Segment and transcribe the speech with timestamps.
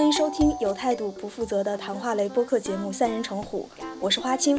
[0.00, 3.68] 欢迎收听有态度不负责的谈话类播客节目《三人成虎》，
[4.00, 4.58] 我是花青。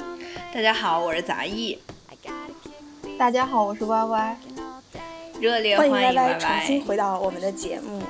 [0.54, 1.80] 大家好，我是杂艺。
[3.18, 4.38] 大家好，我是歪歪。
[5.40, 8.04] 热烈欢迎迎 Y Y 重新回到我们的节目。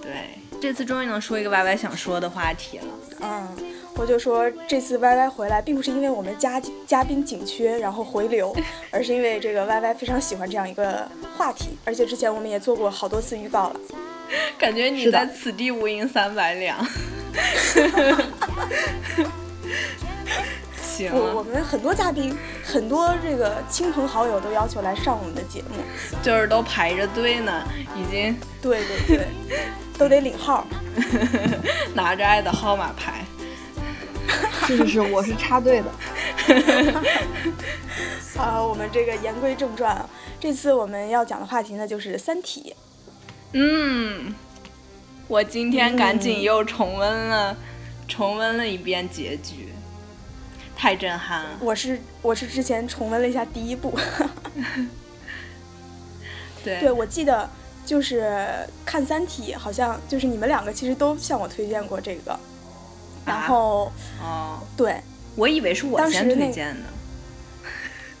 [0.00, 2.84] 对，这次终于能说一个歪歪想说的话题了。
[3.22, 3.48] 嗯，
[3.96, 8.54] 我就说这次 Y Y 回来，并不是因为我们嘉嘉宾紧缺然后回流，
[8.92, 13.80] 而是因为这个 Y Y 非常喜欢这样一个话题，而且之前我们也做过好多次预告了。
[14.58, 16.78] 感觉你在此地无银三百两。
[20.82, 25.76] 行我，我们很多嘉宾，很多这个亲朋好友都要求来上我们的节目，
[26.22, 27.62] 就是都排着队呢，
[27.94, 29.28] 已经对对对，
[29.96, 30.66] 都得领号，
[31.94, 33.24] 拿着爱的号码牌。
[34.66, 35.90] 是是是，我是插队的。
[38.36, 40.04] 啊，我们这个言归正传啊，
[40.40, 42.74] 这次我们要讲的话题呢就是《三体》。
[43.52, 44.34] 嗯，
[45.26, 47.56] 我今天赶紧又重温了，
[48.06, 49.72] 重温了一遍结局，
[50.76, 51.50] 太震撼了。
[51.60, 53.96] 我是我是之前重温了一下第一部，
[56.62, 56.80] 对。
[56.80, 57.48] 对我记得
[57.86, 62.38] 就是看《三体》，好像就是你们两个其实都向我推荐过这个，
[63.24, 63.90] 然后、
[64.22, 65.00] 哦，对，
[65.36, 66.82] 我以为是我先推荐的。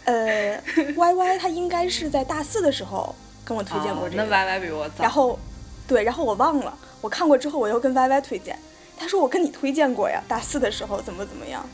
[0.04, 0.58] 呃
[0.96, 3.14] ，Y Y 他应该是在大四的时候
[3.48, 5.02] 跟我推荐过哦那这个，Y Y 比我早。
[5.02, 5.38] 然后
[5.86, 8.58] 对，然后我忘了，我看过之后我又跟 Y Y 推荐，
[8.98, 11.64] 他说我跟你推荐过呀，大四的时候怎么怎么样。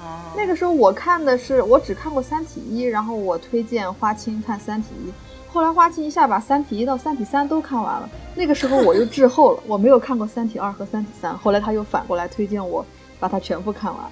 [0.00, 5.10] 哦，那个时候我看的是，我只看过《三体一》，然后我推荐花青看《三体一》，
[5.52, 12.82] 后来花青一下把《三体一》到《三体三》都看完了，那个时候我又滞后了， 我没有看过《三体二》和《三体三》，后来他又反过来推荐我
[13.20, 14.02] 把它全部看完。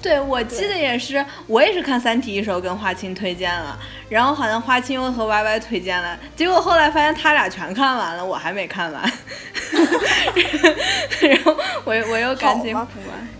[0.00, 3.78] 对，我记得也是，我也是看《三体》的时候跟花青推荐了，
[4.08, 9.02] 然后好像花青又和 Y Y 推荐了，结果后来发现他俩全看完了，我还没看完，
[11.20, 12.76] 然后我又我又赶紧。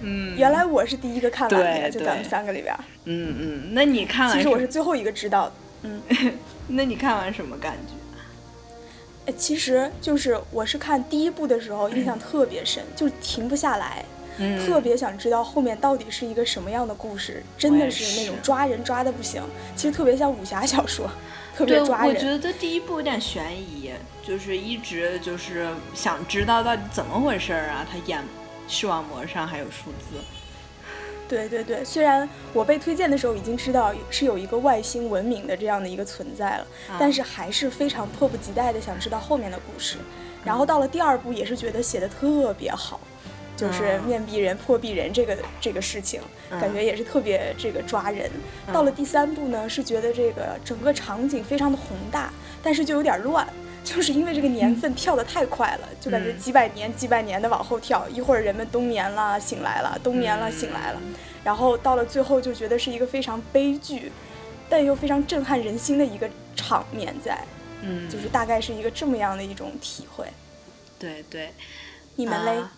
[0.00, 2.74] 嗯，原来我是第一个看完的呀，就咱们三个里边。
[3.04, 5.52] 嗯嗯，那你看完其实我是最后一个知道的。
[5.82, 6.02] 嗯，
[6.68, 7.94] 那你看完什么感觉？
[9.26, 14.04] 哎其实就是我是看第一部的时候印象特别深，就停不下来，
[14.38, 19.42] 嗯，特别想知道后面到底是一个什么样的故事，真的是那种抓人抓的不行。
[19.76, 21.10] 其实特别像武侠小说，
[21.56, 22.40] 特别抓人我觉人。
[22.40, 23.90] 得第一部有点悬疑，
[24.22, 28.22] 就是一直就是想知道到底怎么回事儿啊，他眼
[28.68, 30.18] 视网膜上还有数字。
[31.28, 39.98] 对对对，虽然我被推荐的时候已经知道是有一个外星文明的这样的一个存在了，啊但是还是非常迫不及待的想知道后面的故事。
[40.42, 42.98] 然后到了第二部，也是觉得写的特别好，
[43.58, 46.20] 就是嗯面壁人、破壁人这个这个事情，
[46.50, 48.30] 嗯感觉也是特别这个抓人。
[48.72, 52.32] 到了第三部呢，是觉得这个整个场景非常的宏大，
[52.62, 53.46] 但是就有点乱。
[53.84, 61.00] 就是因为这个年份跳得太快了，就感觉嗯几百年、几百年的往后跳，一会儿人们冬眠了，醒来了，冬眠了，醒来了，
[61.42, 64.12] 然后到了最后就觉得是一个非常悲剧，
[64.68, 67.38] 但又非常震撼人心的一个场面在，
[67.80, 70.26] 嗯，就是大概是一个这么样的一种体会。
[70.98, 71.48] 对对。
[72.16, 72.58] 你们嘞？
[72.58, 72.72] 啊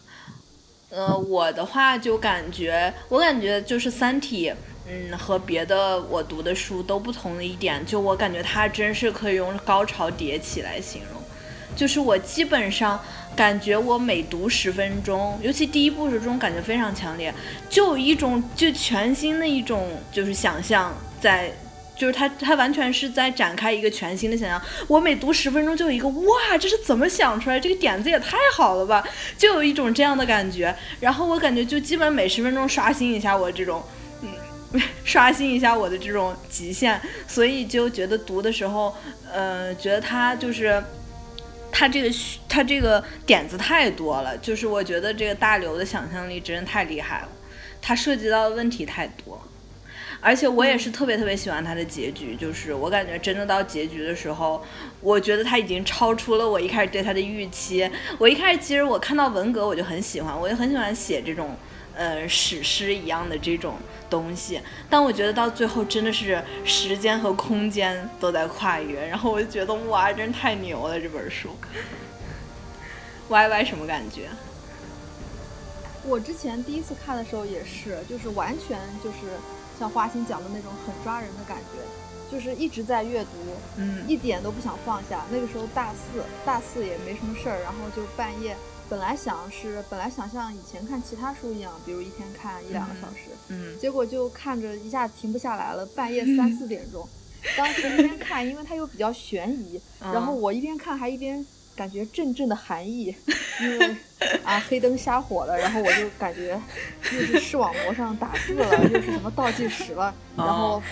[0.91, 4.51] 呃，我的话就感觉，我感觉就是《三体》，
[4.89, 11.23] 嗯，和别的我读的书都不同的一点，就我感觉它真是可以用高潮迭起来形容。
[11.77, 13.01] 就是我基本上
[13.37, 17.33] 感觉我每读十分钟，尤其第一部时这种感觉非常强烈，
[17.69, 21.53] 就一种就全新的一种就是想象在。
[22.01, 24.59] 就是他，他完全是在展开一个全新的想象。
[24.89, 27.61] 我每读十分钟，就有一个哇，这是怎么想出来？
[27.61, 29.05] 这个点子也太好了吧！
[29.37, 30.75] 就有一种这样的感觉。
[30.99, 33.85] 然后我感觉就基本每十分钟刷新一下我这种，
[34.23, 36.99] 嗯， 刷新一下我的这种极限。
[37.29, 38.97] 所以就觉得读的时候，
[39.31, 40.83] 呃，觉得他就是。
[41.73, 42.11] 他这个
[42.49, 47.29] 他这个点子太多了，就是我觉得这个大刘的想象力真的太厉害了，
[47.81, 49.41] 他涉及到的问题太多，
[50.21, 54.63] 而且我也是特别特别喜欢它的结局，就是我感觉真的到结局的时候，
[55.01, 57.91] 我觉得它已经超出了我一开始对它的预期。
[58.19, 61.57] 我一开始其实我看到文革我就很喜欢，我也很喜欢写这种
[61.95, 63.77] 呃史诗一样的这种
[64.11, 71.49] 东西，但我觉得到最后真的是时间和空间都在跨越，然后我就觉得哇，真是太牛了这本书。
[73.31, 74.23] Y Y 什么感觉？
[76.03, 79.19] 我之前第一次看的时候也是，就是完全就是
[79.81, 81.81] 像花心讲的那种很抓人的感觉，
[82.31, 83.31] 就是一直在阅读，
[83.79, 85.25] 嗯一点都不想放下。
[85.33, 88.55] 那个时候大四，大四也没什么事儿，然后就半夜，
[88.91, 97.09] 本来想是本来想像以前看其他书一样，比如一天看一两个小时，嗯结果就看着一下停不下来了，半夜 三四点钟。
[97.57, 101.45] 当时一边看，因为它又比较悬疑，然后我一边看还一边
[101.81, 103.17] 感觉阵阵的寒意，
[103.63, 103.97] 因为
[104.45, 106.61] 啊黑灯瞎火的，然后我就感觉
[107.05, 110.83] 又是视网膜上打字了， 又是什么倒计时了，然后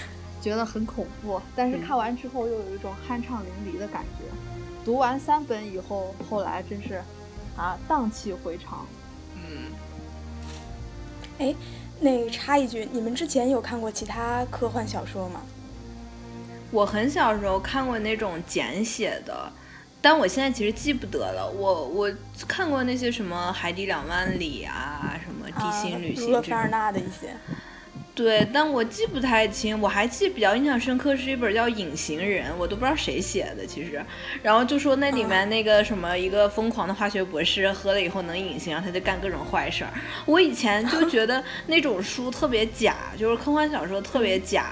[0.40, 1.38] 觉得很恐怖。
[1.54, 4.24] 但是看完之后又有一种酣畅淋漓的感觉。
[4.82, 7.02] 读完三本以后，后来真是
[7.54, 8.86] 啊荡气回肠。
[9.34, 9.70] 嗯，
[11.38, 11.54] 哎，
[12.00, 15.42] 那插一句，你们之前有看过其他科幻小说吗？
[16.70, 19.52] 我很小时候看过那种简写的，
[20.00, 21.50] 但我现在其实记不得了。
[21.50, 22.12] 我我
[22.46, 26.42] 看过那些什么《海底两万里》啊，什么《地心旅行》这种。
[26.44, 27.34] 凡尔纳的一些。
[28.14, 29.80] 对，但我记不太清。
[29.80, 34.04] 我还记比较印象深刻是一本叫《隐形人》，我都不知道谁写的其实。
[34.42, 39.90] 然后就说那里面那个什么一个疯狂的化学博士喝了以后能隐形，然后他就干各种坏事儿。
[40.26, 44.66] 我以前就觉得那种书特别假，就是科幻小说特别假。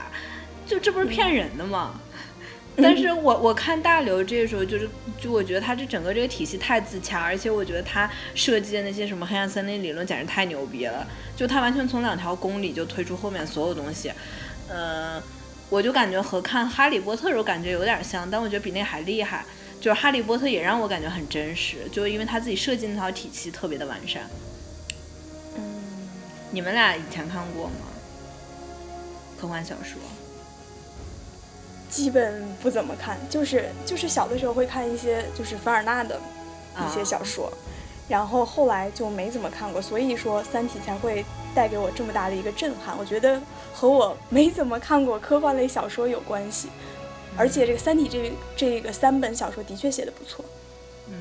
[0.67, 2.01] 就这不是骗人的吗？
[2.77, 4.89] 但是我我看大刘这个时候就是
[5.19, 11.07] 就我觉得他这整个这个体系太自洽，而且我觉得他设计的那些什么黑暗森林理论简直太牛逼了。
[11.35, 14.13] 就他完全从两条公理就推出后面所有东西，
[14.69, 15.23] 呃，
[15.69, 19.45] 我就感觉和看哈利波特的时候感觉有点像，但我觉得比那还厉害。
[19.79, 24.23] 就是哈利波特也让我感觉很真实，就因为他自己设计那套体系特别的完善。
[25.57, 25.63] 嗯，
[26.51, 27.75] 你们俩以前看过吗？
[29.39, 30.01] 科幻小说？
[31.89, 36.21] 基本不怎么看，就是就是小的时候会看一些就是凡尔纳的
[36.87, 37.53] 一些小说，
[38.09, 41.25] 然后后来就没怎么看过，所以说《三体》才会
[41.55, 42.97] 带给我这么大的一个震撼。
[42.99, 43.41] 我觉得
[43.73, 46.69] 和我没怎么看过科幻类小说有关系，
[47.37, 50.45] 而且这个《三体》这这个三本小说的确写的不错。
[51.09, 51.15] 嗯，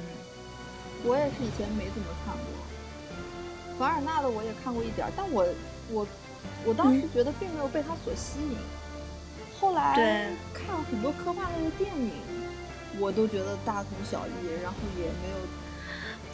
[1.03, 2.44] 我也是以前没怎么看过
[3.77, 5.45] 凡尔纳的，我也看过一点，但我
[5.91, 6.07] 我
[6.65, 8.57] 我当时觉得并没有被他所吸引。
[9.60, 12.12] 后来看很多科幻类的电影，
[13.00, 15.36] 我都觉得大同小异，然后也没有。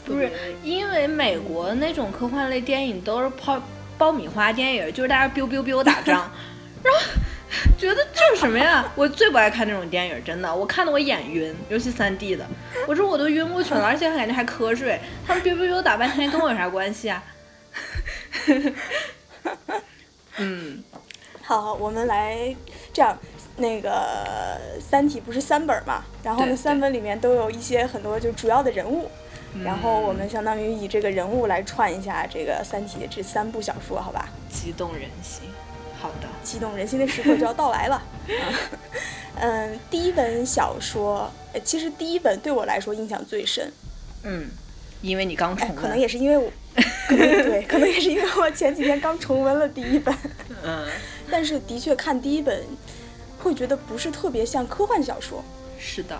[0.04, 0.32] 不是
[0.64, 3.62] 因为美国那种科幻类电影都是泡
[3.98, 6.30] 爆米花电影，就是大家 biu biu biu 打仗，
[6.84, 7.00] 然后
[7.78, 8.92] 觉得这是什么呀？
[8.98, 12.46] 我最不爱看那种电影，真的，我看的我眼晕，尤其三 D 的，
[12.88, 15.00] 我说我都晕过去了， 而且感觉还瞌睡。
[15.28, 17.24] 他们 biu biu biu 打半天，跟我有啥关系啊？
[20.38, 20.84] 嗯。
[21.44, 22.56] 好，我们来
[22.94, 23.18] 这样，
[23.58, 23.90] 那个
[24.82, 26.04] 《三体》不是三本嘛？
[26.24, 29.10] 然后呢，三本里面都有一些很多就主要的人物，
[29.64, 34.28] 然后我们相当于以这个人物来串一下这个《三体》这三部小说，好吧？
[34.50, 35.44] 激动人心，
[36.00, 38.04] 好的，激动人心的时刻就要到来了。
[39.40, 41.32] 嗯，第一本小说，
[41.64, 43.72] 其实第一本对我来说印象最深。
[44.24, 44.50] 嗯，
[45.02, 46.52] 因为你刚重温，可能也是因为我，
[47.08, 50.14] 对，可能也是因为我前几天刚重温了第一本。
[50.64, 50.86] 嗯。
[51.32, 52.66] 但是的确看第一本，
[53.40, 55.44] 会觉得不是特别像科幻小说。
[55.80, 56.20] 是的，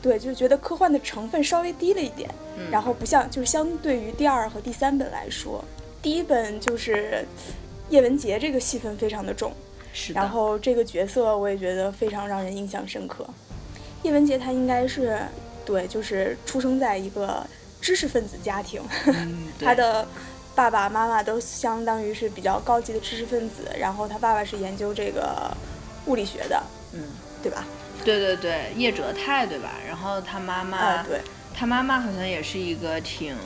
[0.00, 2.30] 对，就觉得科幻的成分稍微低了一点。
[2.56, 2.70] 嗯。
[2.70, 5.62] 然后不像，就是相对于第二和第三本来说，
[6.00, 7.26] 第一本就是
[7.90, 9.52] 叶文洁这个戏份非常的重。
[9.92, 13.26] 是的然后这个角色我也觉得非常让人印象深刻。
[14.04, 15.20] 叶文洁她应该是
[15.64, 17.44] 对，就是出生在一个
[17.80, 18.80] 知识分子家庭。
[19.06, 19.48] 嗯。
[19.60, 20.06] 她的。
[20.58, 25.56] 爸爸妈妈都相当于是比较高级的知识分子，然后他爸爸是研究这个
[26.06, 26.60] 物理学的，
[26.92, 27.00] 嗯，
[27.40, 27.64] 对吧？
[28.04, 29.70] 对对对，叶哲泰对吧？
[29.86, 31.20] 然后他妈妈，对，
[31.54, 33.36] 他妈妈好像也是一个挺，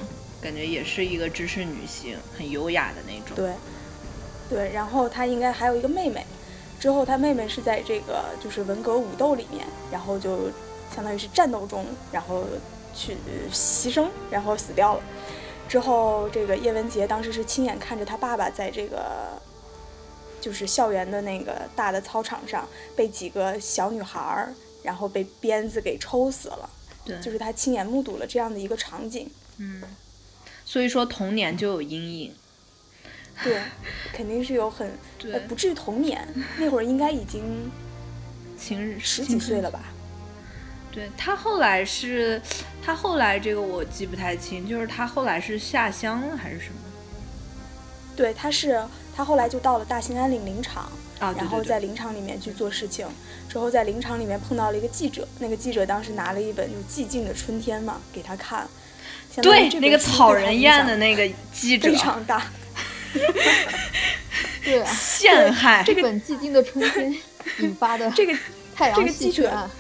[0.41, 3.37] 感觉也是一个知识女性，很优雅的那种。
[3.37, 3.53] 对，
[4.49, 6.25] 对，然后他应该还有一个妹妹，
[6.81, 10.51] 之后他妹妹是在这个就是文革武斗里面，然后就
[10.95, 12.47] 相当于是战斗中，然后
[12.95, 13.19] 去
[13.53, 15.03] 牺牲，然后死掉了。
[15.73, 19.41] 之后，这个叶文洁当时是亲眼看着他爸爸在这个，
[20.39, 24.53] 就是校园的那个大的操场上被几个小女孩儿，
[24.83, 26.69] 然后被鞭子给抽死了。
[27.07, 29.31] 对，就是他亲眼目睹了这样的一个场景。
[29.57, 29.83] 嗯，
[30.67, 32.35] 所以说童年就有阴影。
[33.43, 33.63] 对，
[34.13, 37.71] 肯定是有很，对，不至于童年，那会儿应该已经，
[38.59, 39.92] 青十几岁了吧。
[40.93, 42.39] 对他后来是，
[42.85, 46.75] 他后来这个我记不太清，就是他后来是下乡了还是什么？
[48.15, 48.79] 对，他是
[49.17, 53.09] 他后来就到了大兴安岭林场，啊，然后在林场里面去做事情，
[53.49, 58.69] 之后在林场里面碰到了一个记者，那个记者当时拿了一本就《寂静的春天》嘛给他看，
[59.41, 62.47] 对，那个草人厌的那个记者非常 大，
[64.63, 67.11] 对啊，陷害这本《寂静的春天》
[67.61, 68.37] 引发的这个
[68.77, 69.71] 太阳这个记者。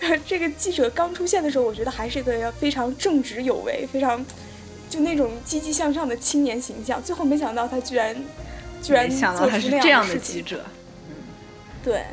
[0.26, 4.24] 这个记者刚出现的时候，我觉得还是一个非常正直有为、非常
[4.88, 7.02] 就那种积极向上的青年形象。
[7.02, 8.16] 最后没想到他居然
[8.82, 10.64] 居然做出那样的记者。
[11.08, 11.14] 嗯，
[11.84, 12.04] 对，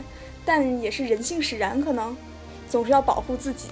[0.45, 2.15] 但也是人性使然，可能
[2.69, 3.69] 总是要保护自己。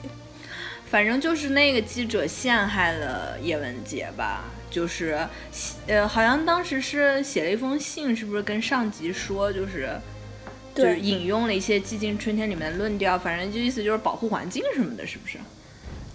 [0.87, 5.27] 反正就是那个记者陷害了叶文洁吧，就是
[5.87, 9.89] 呃，好像当时是写了一封信，是不是跟上级说，就是
[10.75, 15.39] 就是引用了一些《寂静春天》里面的论调，反正就意思就是保护环境什么的，是不是？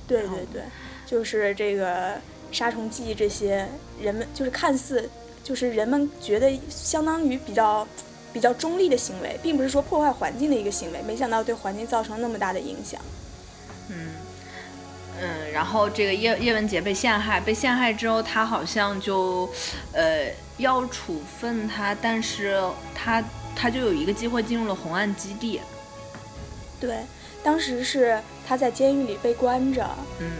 [0.06, 0.62] 对对对，
[1.06, 2.20] 就是这个
[2.52, 3.66] 杀虫剂这些，
[4.00, 5.08] 人们就是看似
[5.42, 7.86] 就是人们觉得相当于比较
[8.32, 13.00] 比较中立的行为，并不是说破坏环境的一个行为，没想到对环境造成那么大的影响。
[13.88, 14.08] 嗯
[15.20, 19.48] 嗯，然后这个叶叶文洁被陷害，被陷害之后，他好像就
[19.92, 20.26] 呃
[20.58, 22.60] 要处分他，但是
[22.94, 23.22] 他
[23.60, 25.60] 他就有一个机会进入了红岸基地。
[26.80, 26.98] 对。
[27.42, 29.88] 当时是他在监狱里被关着，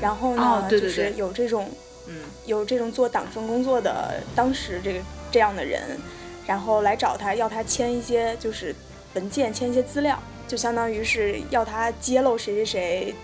[0.02, 1.66] 然后呢，就是有这种，
[2.06, 5.00] 嗯，有这种做党政工作的当时这个
[5.32, 5.98] 这样的人，
[6.46, 8.74] 然后来找他要他签一些就是
[9.14, 13.14] 文件，签一些资料，就相当于是要他揭露谁谁谁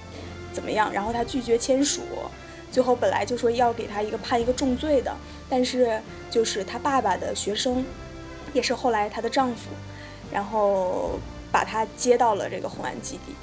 [0.55, 2.01] 怎么样，然后他拒绝签署，
[2.73, 5.15] 最后本来就说要给他一个判一个重罪的，
[5.51, 6.01] 但是
[6.31, 7.85] 就是他爸爸的学生，
[8.57, 9.69] 也是后来她的丈夫，
[10.33, 11.21] 然后
[11.53, 13.35] 把她接到了这个红岸基地。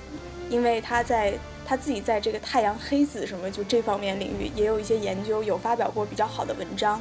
[0.49, 6.99] 因为她在她自己在这个太阳黑子什么就这方面领域也有一些研究，有发表过比较好的文章，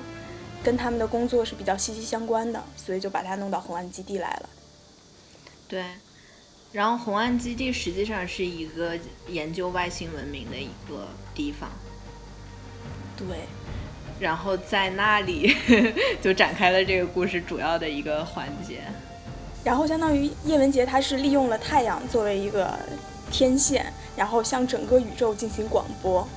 [0.63, 4.49] 跟他们的工作是比较息息相关的，所以就把她弄到红岸基地来了。
[5.67, 5.85] 对，
[6.71, 8.97] 然后红岸基地实际上是一个
[9.29, 11.71] 研究外星文明的一个地方。
[13.17, 13.27] 对，
[14.21, 15.55] 然后在那里
[16.23, 18.81] 就展开了这个故事主要的一个环节。
[19.65, 22.79] 然后相当于叶文洁他是利用了太阳作为一个。
[23.35, 26.29] 天线，然后向整个宇宙进行广播。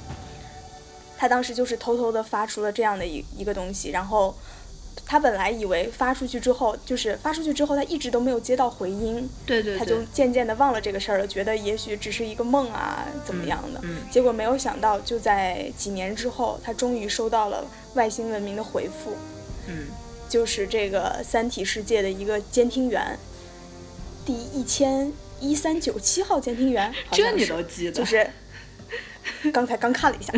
[1.18, 4.34] 他当时就是偷偷的发出了这样的一一个东西，然后
[5.06, 13.80] 他本来以为发出去之后，就是发出去之后，他一直都没有接到回音，对对，他就渐渐的忘了这个事儿了，觉得也许只是一个梦啊，怎么样的？
[13.84, 19.16] 嗯，结果没有想到，就在几年之后，他终于收到了外星文明的回复，
[19.68, 19.88] 嗯，
[20.30, 23.18] 就是这个三体世界的一个监听员，
[24.26, 25.12] 第一千。
[25.42, 27.92] 一三九七号监听员，这你都记得？
[27.92, 28.26] 就是
[29.52, 30.34] 刚才刚看了一下，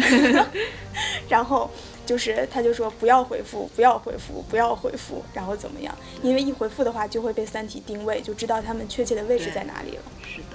[1.29, 1.69] 然后
[2.07, 5.93] 就是他就说不要回复，不要回复，不要回复，然后怎么样？
[6.23, 10.03] 因为一回复的话就会被三体定位，就知道他们确切的位置在哪里了。
[10.25, 10.47] 是的。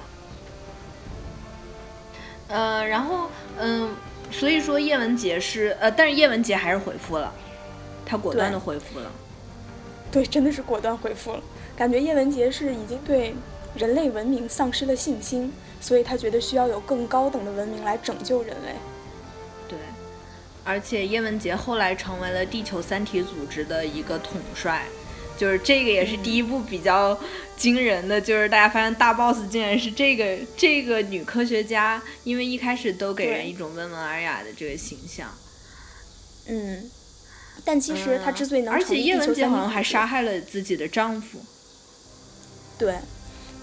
[2.49, 3.29] 呃，然后
[3.59, 3.95] 嗯，
[4.31, 7.33] 所以说叶文洁是呃，但是叶文洁还是回复了，
[8.05, 9.13] 他果断的回复了。
[10.11, 11.43] 对，真的是果断回复了，
[11.77, 13.35] 感觉叶文洁是已经对。
[13.75, 18.75] 人类文明丧失了信心，所以他觉得需要有更高等的文明来拯救人类。
[20.65, 24.87] 对，而且叶文洁后来成为了地球三体组织的一个统帅，
[25.37, 27.19] 就是这个也是第一部比较
[27.57, 35.29] 惊人的，就是大家发现大 boss 竟然是这个这个女科学家，因为一开始都给人一种温文尔雅的这个形象。
[36.47, 36.91] 嗯，
[37.65, 41.39] 但其实她之所以能而且叶文洁好像还杀害了自己的丈夫。
[42.79, 42.95] 对。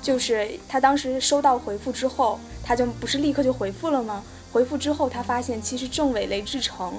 [0.01, 4.23] 就是她当时收到回复之后，她就不是立刻就回复了吗？
[4.51, 6.93] 回复之后，他发现其实政委雷志成，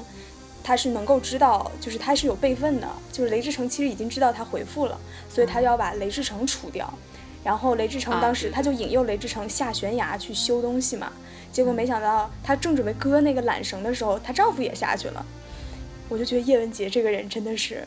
[0.63, 6.93] 他是能够知道，就是他是有备份的，就是雷志成其实已经知道他回复了，所以他要把雷志成除掉。
[7.43, 11.11] 然后雷志成当时他就引诱雷志成下悬崖去修东西嘛，
[11.51, 15.25] 结果没想到他正准备割那个缆绳的时候，她丈夫也下去了。
[16.09, 17.87] 我就觉得叶文洁这个人真的是。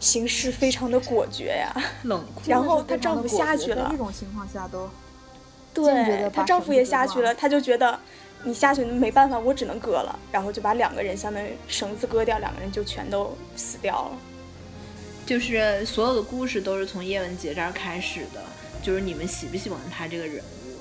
[0.00, 2.42] 行事非常的果决呀，冷酷。
[2.46, 4.90] 然后她丈夫下去了，这种情况下都，
[5.72, 7.98] 对，她丈夫也下去了，她就觉得
[8.44, 14.18] 你下去没办法，我只能割了，然后就把两个人相当于绳子割掉，两个人就全都死掉了。
[15.24, 18.42] 就是所有的故事都是从叶文洁这儿开始的，
[18.82, 20.76] 就是你们喜不喜欢他这个人物？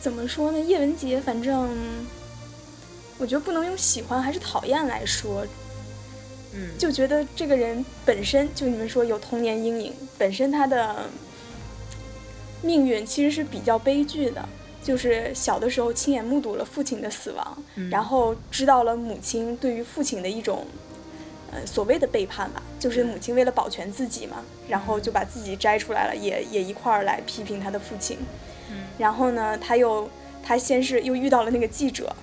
[0.00, 0.58] 怎么说呢？
[0.58, 1.68] 叶文洁，反正
[3.18, 5.46] 我觉得不能用喜欢还是讨厌来说。
[6.54, 11.04] 嗯就觉得这个人本身就你们说有童年阴影，本身他的
[12.62, 14.48] 命运其实是比较悲剧的，
[14.82, 17.58] 就是小的时候亲眼目睹了父亲的死亡，
[17.90, 20.66] 然后知道了母亲对于父亲的一种，
[21.52, 28.18] 呃所谓的背叛吧，就是母亲为了保全自己嘛，然后就把自己摘出来了，也也一块儿来批评他的父亲，
[28.70, 28.84] 嗯。
[28.98, 30.08] 然后呢，他又
[30.42, 32.14] 他先是又遇到了那个记者，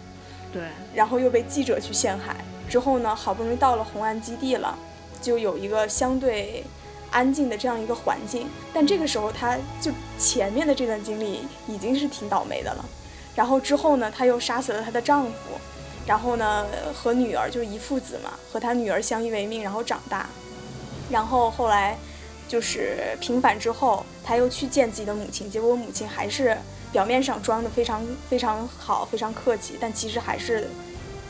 [0.52, 0.63] 对，
[0.94, 2.36] 然后又被记者去陷害。
[2.70, 4.75] 之后呢，好不容易到了红岸基地了，
[5.22, 6.63] 就有一个相对
[7.13, 8.50] 安静的这样一个环境。
[8.74, 12.84] 但这个时候，她就前面的这段经历已经是挺倒霉的了。
[13.34, 15.34] 然后之后呢，她又杀死了她的丈夫，
[16.05, 20.27] 然后呢，和女儿就一父子嘛，和她女儿相依为命，然后长大。
[21.10, 21.98] 然后后来
[22.48, 26.58] 就是平反之后，她又去见自己的母亲，结果母亲还是
[26.91, 30.67] 表面上装的非常非常好，非常客气，但其实还是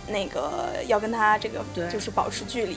[0.08, 2.76] 那个要跟他这个就是保持距离，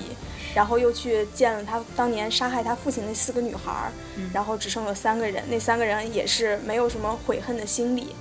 [0.55, 4.31] 然后又去见了他当年杀害他父亲那四个女孩，嗯。
[4.33, 8.15] 然后只剩了三个人，那三个人也是没有什么悔恨的心理，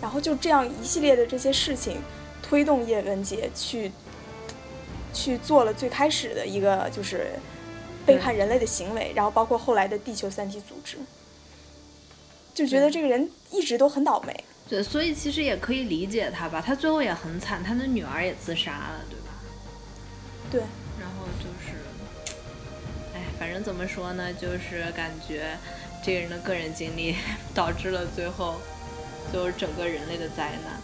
[0.00, 2.02] 然后就这样一系列的这些事情，
[2.42, 3.90] 推动叶文洁去
[5.12, 7.28] 去做了最开始的一个就是
[8.04, 10.98] 背叛人类的行为，然后包括后来的地球三体组织，
[12.54, 14.44] 就觉得这个人一直都很倒霉。
[14.70, 19.34] 对，所以其实也可以理解他吧，他最后也很惨，他的女儿也自杀了，对吧？
[20.48, 20.60] 对，
[21.00, 21.74] 然后就是，
[23.12, 25.58] 哎，反正怎么说呢，就是感觉
[26.04, 27.16] 这个人的个人经历
[27.52, 28.60] 导致了最后
[29.32, 30.80] 就是整个人类的灾难。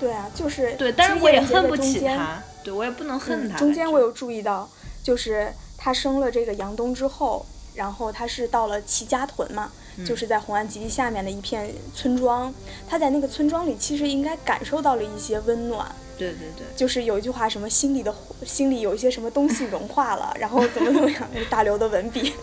[0.00, 3.56] 对啊，就是对，但是我也恨不起他，对我也不能恨嗯他。
[3.56, 4.68] 中间我有注意到，
[5.04, 7.46] 就是他生了这个杨东之后，
[7.78, 12.52] 然后他是到了齐家屯嘛，嗯就是在红安基地下面的一片村庄。
[12.88, 15.86] 他在那个村庄里，其实应该感受到了一些温暖。
[16.18, 18.12] 对对对，就是有一句话，什么心里的
[18.44, 22.34] 心里有一些什么东西融化了，然后怎么怎么样，大刘的文笔，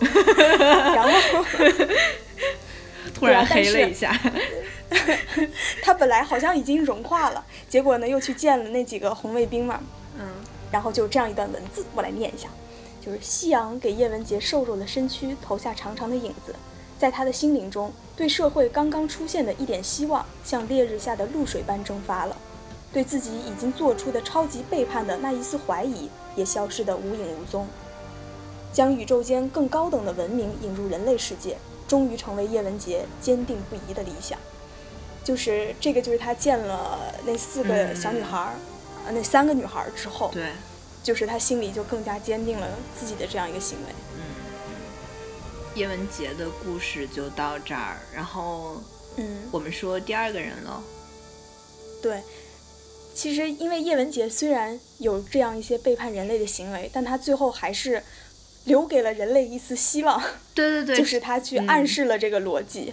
[0.96, 1.44] 然后
[3.14, 4.18] 突然黑了一下。
[5.82, 9.78] 他本来好像已经融化了，结果呢又去见了那几个红卫兵嘛，
[10.18, 10.26] 嗯，
[10.70, 12.48] 然后就这样一段文字，我来念一下，
[13.06, 16.52] 就是夕阳给叶文洁瘦弱的身躯投下长长的影子，
[16.98, 22.36] 在他的心灵中，对社会刚刚出现的一点希望，像烈日下的露水般蒸发了，
[22.92, 27.68] 对自己已经做出的超级背叛的那一丝怀疑，也消失得无影无踪。
[28.72, 34.36] 将宇宙间更高等的文明引入人类世界，终于成为叶文洁坚定不移的理想。
[35.22, 38.52] 就是这个，就是他见了那四个小女孩儿，
[39.06, 40.50] 呃，那三个女孩儿之后，对，
[41.06, 43.92] 就是他心里就更加坚定了自己的这样一个行为。
[44.16, 44.22] 嗯
[45.76, 48.82] 叶文洁的故事就到这儿，然后
[49.16, 50.82] 嗯，我们说第二个人了。
[52.02, 52.20] 对。
[53.14, 58.02] 其实，因为叶文洁虽然有这样一些背叛人类的行为，但他最后还是
[58.64, 60.20] 留给了人类一丝希望，
[60.54, 62.92] 对对对， 就是他去暗示了这个逻辑。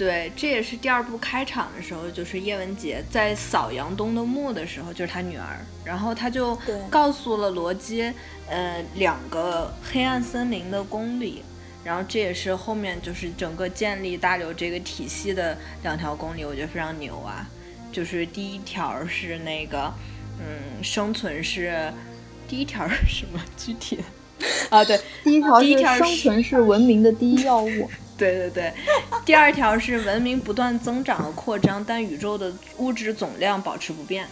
[0.00, 6.58] 对，这也是第二部开场的时候，就是叶文洁在扫杨东的墓的时候，就是他女儿，然后他就
[6.88, 8.10] 告诉了罗辑，
[8.48, 11.42] 呃，两个黑暗森林的公理，
[11.84, 17.46] 然后这也是后面就是整个建立大刘这个体系的两条公理，我觉得非常牛啊。
[17.92, 19.92] 就是第一条是那个，
[20.38, 21.92] 嗯，生存是，
[22.48, 23.98] 第一条是什么具体？
[24.70, 27.90] 啊，对，第一条是生存是文明的第一要务。
[28.20, 28.72] 对对对，
[29.24, 34.26] 第二条是文明不断增长和扩张，但宇宙的物质总量保持不变。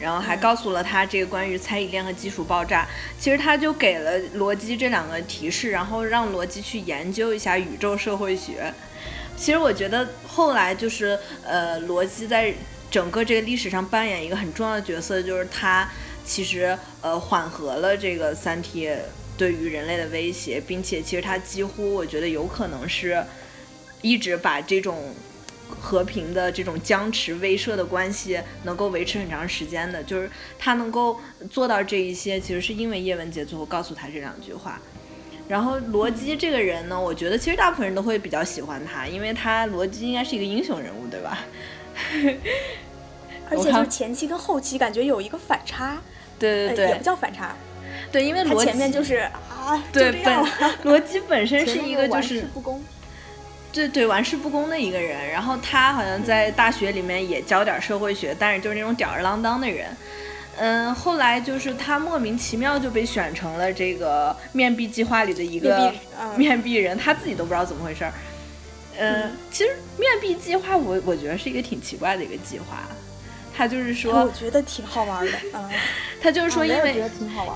[0.00, 2.86] 然后还告诉了他这个关于猜疑链和基础爆炸，
[3.18, 8.72] 其实他就给了罗辑这两个提示，然后让罗辑去研究一下宇宙社会学。
[9.36, 12.52] 其实我觉得后来就是呃，罗辑在
[12.90, 15.88] 整个这个历史上扮演一个很重要的角色，就是他
[16.24, 18.90] 其实呃缓和了这个三体
[19.36, 23.24] 对于人类的威胁，并且其实他几乎我觉得有可能是
[24.02, 25.14] 一直把这种
[25.68, 31.18] 和平的这种僵持威慑的关系能够维持很长时间的，就是他能够
[31.50, 34.80] 做到这一些，其实是因为叶文洁最后告诉他这两句话。
[35.46, 41.38] 然后罗辑这个人呢，我觉得其实大部分人都会比较喜欢他，因为他罗辑应该是一个英雄人物，对吧？
[43.50, 46.00] 而且就是前期跟后期感觉有一个反差，
[46.38, 47.54] 对对对，也不叫反差，
[48.14, 50.48] 对，因为他前面就是啊，对本了。
[50.84, 52.44] 罗辑本身是一个就是
[53.72, 55.28] 对对，玩世不恭的一个人。
[55.30, 59.86] 然后他好像在大学里面也教点社会学，但是就是那种吊儿郎当的人。
[60.58, 68.12] 嗯，后来就是他莫名其妙就被选成了这个面壁计划里的一个面壁嗯面壁人，他自己都不知道怎么回事儿。
[68.96, 72.84] 嗯，其实面壁计划我我觉得是一个挺奇怪的一个计划。
[73.56, 75.70] 他就是说我，觉得挺好玩的，嗯，
[76.20, 77.02] 他就是说，因为。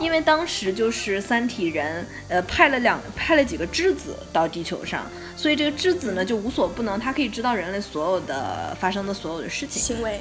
[0.01, 5.05] 因为当时就是三体人，呃，派了两派了几个质子到地球上，
[5.37, 9.83] 所以这个质子呢就无所不能，它可以知道人类所有的发生的所有的事情。
[9.83, 10.21] 行为，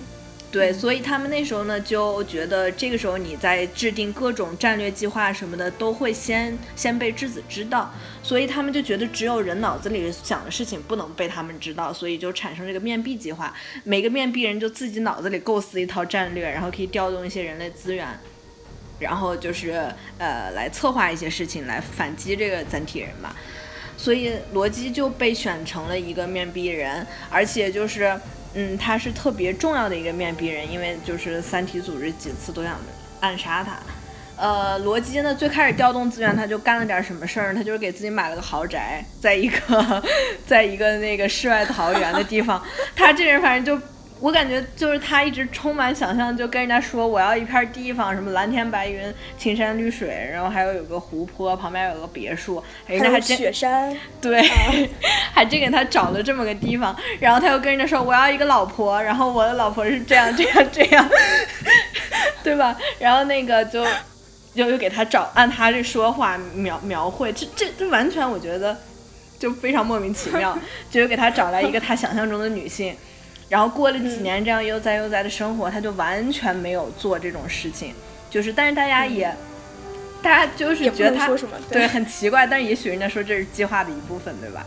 [0.49, 13.53] 对，所以他们那时候呢就觉得，这个时候你在制定各种战略计划什么的，都会先先被质子知道，所以他们就觉得只有人脑子里想的事情不能被他们知道，所以就产生这个面壁计划。
[13.83, 18.07] 每个面壁人就自己脑子里构思一套战略，然后可以调动一些人类资源。
[18.99, 23.35] 然后就是呃，来策划一些事情来反击这个整体人嘛。
[23.95, 28.19] 所以罗辑就被选成了一个面壁人，而且就是，
[28.59, 32.75] 嗯，他是特别重要的一个面壁人，因为就是三体组织几次都想
[33.19, 33.77] 暗杀他，
[34.35, 37.53] 呃，罗辑呢最开始调动资源，他就干了点什么事儿？
[37.53, 40.03] 他就是给自己买了个豪宅，在一个
[40.47, 42.59] 在一个那个世外桃源的地方。
[42.95, 43.85] 他这人反正就。
[44.19, 54.41] 我感觉就是他一直充满想象，就跟人家说我要一片地方，什么蓝天白云、青山绿水，然后还有有个湖泊，旁边有个别墅，人家还真雪山，对，
[55.33, 56.95] 还真给他找了这么个地方。
[57.19, 61.07] 然后他又跟人家说我要一个老婆，然后我的老婆是这样这样这样，
[62.43, 62.75] 对吧？
[62.97, 63.85] 然后那个就
[64.55, 68.75] 就又给他找，按他这说话描描绘，这这这完全我觉得
[69.37, 70.57] 就非常莫名其妙，
[70.89, 72.95] 就又给他找来一个他想象中的女性。
[73.49, 77.93] 然后过了几年这样悠哉悠哉的生活，他就完全没有做这种事情，
[78.29, 79.33] 就是，但是大家也，
[80.21, 81.29] 大家就是觉得他
[81.71, 84.65] 对很奇怪，但是也许人家说这是计划的一部分，对吧？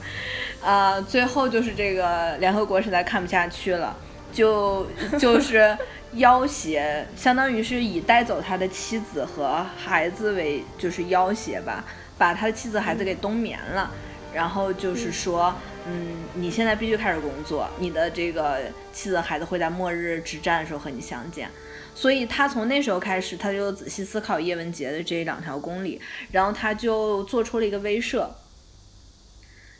[0.63, 3.97] 呃，最后就是这个联合国实在看不下去了，
[4.33, 4.87] 就
[5.19, 5.77] 就 是
[6.13, 11.85] 要挟，相当于是以带走他的妻子和孩子为就是要挟吧，
[12.19, 13.91] 把他的妻子孩子给冬眠了，
[14.35, 15.55] 然后就是说。
[15.87, 18.61] 嗯，你现在必须开始工作，你的这个
[18.93, 21.49] 妻子孩子会在末日之战的时候和你相见，
[21.95, 25.99] 所以他从那时候开始，他就仔细思考叶文洁的这两条公理，
[26.33, 28.29] 然后他就做出了一个威慑。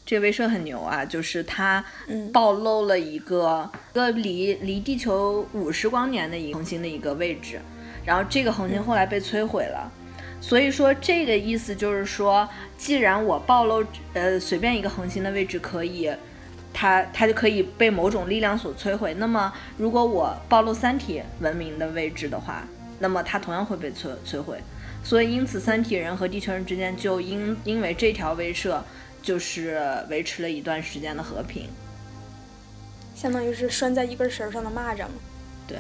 [0.07, 1.85] 这个威慑很牛啊，就是他
[2.33, 7.61] 暴露了一个一个离离地球五十光年的一个恒星的一个位置，
[8.07, 9.93] 然后这个恒星后来被摧毁了。
[10.41, 12.49] 所以说，这个意思就是说，
[12.79, 16.11] 既然我暴露，呃，随便一个恒星的位置可以，
[16.73, 19.15] 它它就可以被某种力量所摧毁。
[19.15, 22.67] 那么，如果我暴露三体文明的位置的话，
[22.99, 24.59] 那么它同样会被摧摧毁。
[25.05, 28.81] 所以，因此，三体人和地球人之间就因因为这条威慑，
[29.23, 31.69] 就是维持了一段时间的和平。
[33.15, 35.15] 相当于是拴在一根绳上的蚂蚱嘛。
[35.67, 35.79] 对。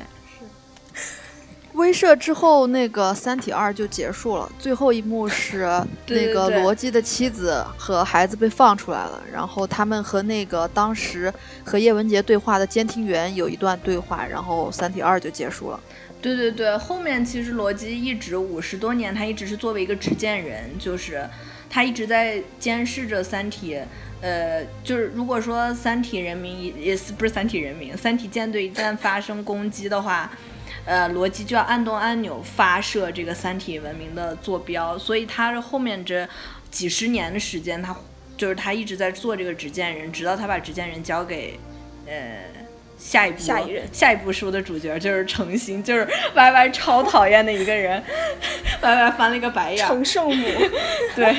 [1.75, 4.51] 威慑之后，那个《三体二》就结束了。
[4.59, 5.69] 最后一幕是
[6.09, 11.33] 那个罗辑的妻子和孩子被放出来了，然后他们和那个当时
[11.65, 15.81] 和叶文洁对话的监听员有一段对话，然后《三体二》就结束了。
[16.21, 21.25] 对对对，后面其实罗辑一直五十多年，他一直是作为一个执剑人，就是
[21.71, 23.81] 他一直在监视着三体。
[24.21, 30.31] 呃，就是如果说三体人民也是不是三体人民，三体舰队一旦发生攻击的话。
[30.87, 36.29] 呃，罗辑就要按动按钮发射这个三体文明的坐标，所以他后面这
[36.71, 37.95] 几十年的时间，他
[38.37, 41.59] 就是他一直在做这个执剑人，直到他把执剑人交给
[42.07, 42.13] 呃
[42.99, 48.03] 下一部下一任下一部书的主角就是程心，就是 Y Y 超讨厌的一个人，
[48.83, 49.87] Y Y 翻了一个白眼。
[49.87, 50.47] 程圣母。
[51.15, 51.37] 对，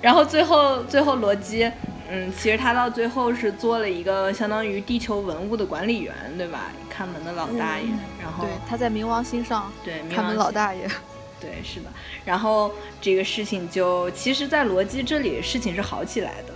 [0.00, 1.70] 然后最后最后罗辑。
[2.14, 6.70] 嗯，其实他到最后是做了一个相当于地球文物的管理员，对吧？
[6.90, 7.86] 看门的老大爷。
[8.20, 10.86] 然后对，他在冥王星上对看门老大爷。
[11.40, 11.86] 对，是的。
[12.22, 12.70] 然后
[13.00, 16.52] 这个事情就，其实，在逻辑这里，事情是好起来的。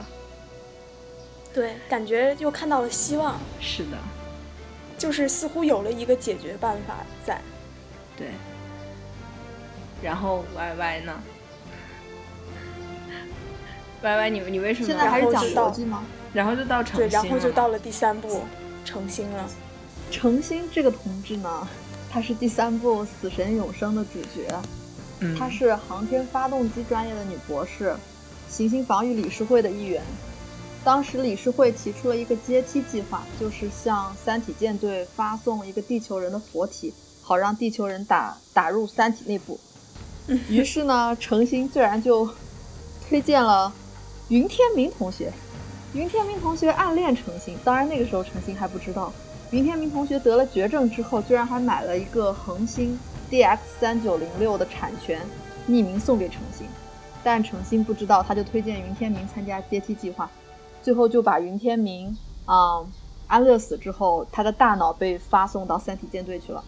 [1.54, 3.40] 对，感觉又看到了希望。
[3.58, 3.96] 是的。
[4.98, 7.40] 就是似乎有了一个解决办法在。
[8.14, 8.28] 对。
[10.02, 11.22] 然后 Y Y 呢？
[14.02, 14.86] 歪歪，你们你为什么？
[14.86, 16.04] 现在还是讲道具吗？
[16.32, 18.42] 然后就到成对，然后就到了第三部，
[18.84, 19.48] 诚心了。
[20.10, 21.66] 诚心这个同志呢，
[22.10, 27.96] 他是第三部《死神永生》的主角，他是航天发动机专业的女博士，
[28.48, 30.02] 行星防御理事会的一员。
[30.84, 39.58] 当时理事会提出了一个阶梯计划，就是向三体舰队发送一个地球人的活体，好让地球人打打入三体内部。
[40.48, 42.28] 于是呢，程心自然就
[43.08, 43.72] 推荐了。
[44.28, 45.32] 云天明同学，
[45.94, 49.12] 云天明同学暗恋程心，当然那个时候程心还不知道。
[49.52, 52.98] 云天明同学得了绝症之后，居然还买了一个恒星
[53.30, 55.20] DX 三九零六的产权，
[55.68, 56.66] 匿名送给程心。
[57.22, 60.28] 但程心不知道，他就推荐云天明参加阶梯计划，
[60.82, 62.84] 最后就把云天明啊
[63.28, 66.64] 安乐死之后，他的大脑被发送到三体舰队去了。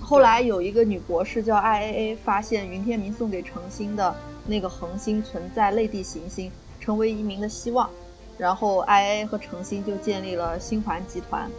[0.00, 4.14] 后来有一个女博士叫 IAA，发现云天明送给程心的。
[4.48, 7.90] 那个恒星存在类地行星，成为移民的希望。
[8.38, 11.50] 然后 I A 和程心就建立了星环集团。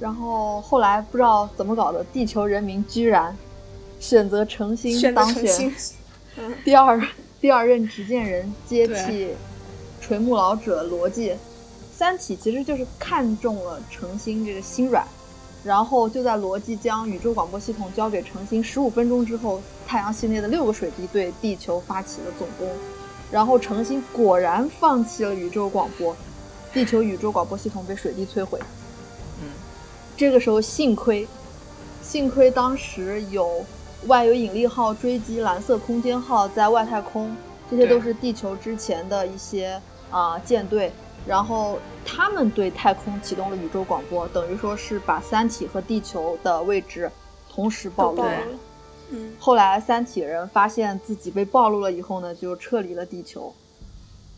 [0.00, 3.36] 然后后来不知道怎么搞的，地球人民居然
[4.00, 5.72] 选择程心当选
[6.64, 7.00] 第二
[7.40, 9.28] 第二任执剑人，接替
[10.00, 11.36] 垂暮老者罗辑。
[11.94, 15.06] 三体其实就是看中了程心这个心软。
[15.62, 22.66] 然后就在罗辑将宇宙广播系统交给程心十五分钟之后，太阳系内的六个水滴对地球发起了总攻，
[23.30, 26.16] 然后程心果然放弃了宇宙广播，
[26.72, 28.58] 地球宇宙广播系统被水滴摧毁。
[29.42, 29.48] 嗯，
[30.16, 31.28] 这个时候幸亏，
[32.02, 33.62] 幸亏当时有
[34.06, 37.36] 万有引力号追击蓝色空间号在外太空，
[37.70, 39.78] 这些都是地球之前的一些
[40.10, 40.90] 啊、舰队。
[41.26, 47.10] 然后他们对太空启动了宇宙广播，等于说是把三体和地球的位置
[47.48, 48.32] 同时暴露了。
[49.38, 53.52] 后来三体人发现自己被暴露了以后呢，就撤离了地球。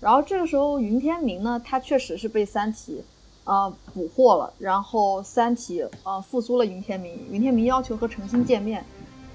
[0.00, 3.04] 然后这个时候，云天明呢，他确实是被三体
[3.44, 4.52] 呃捕获了。
[4.58, 8.84] 然后三体呃复苏了云天明，云天明要求和程心见面。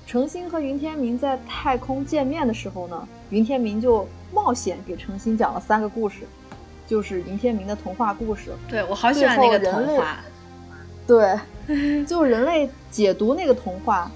[0.05, 6.27] 程心和云天明在太空见面的时候呢，云天明就冒险给程心讲了三个故事，
[6.87, 8.51] 就是云天明的童话故事。
[8.67, 10.17] 对我好喜欢那个童话。
[11.05, 11.39] 对，
[12.05, 14.09] 就人类解读那个童话，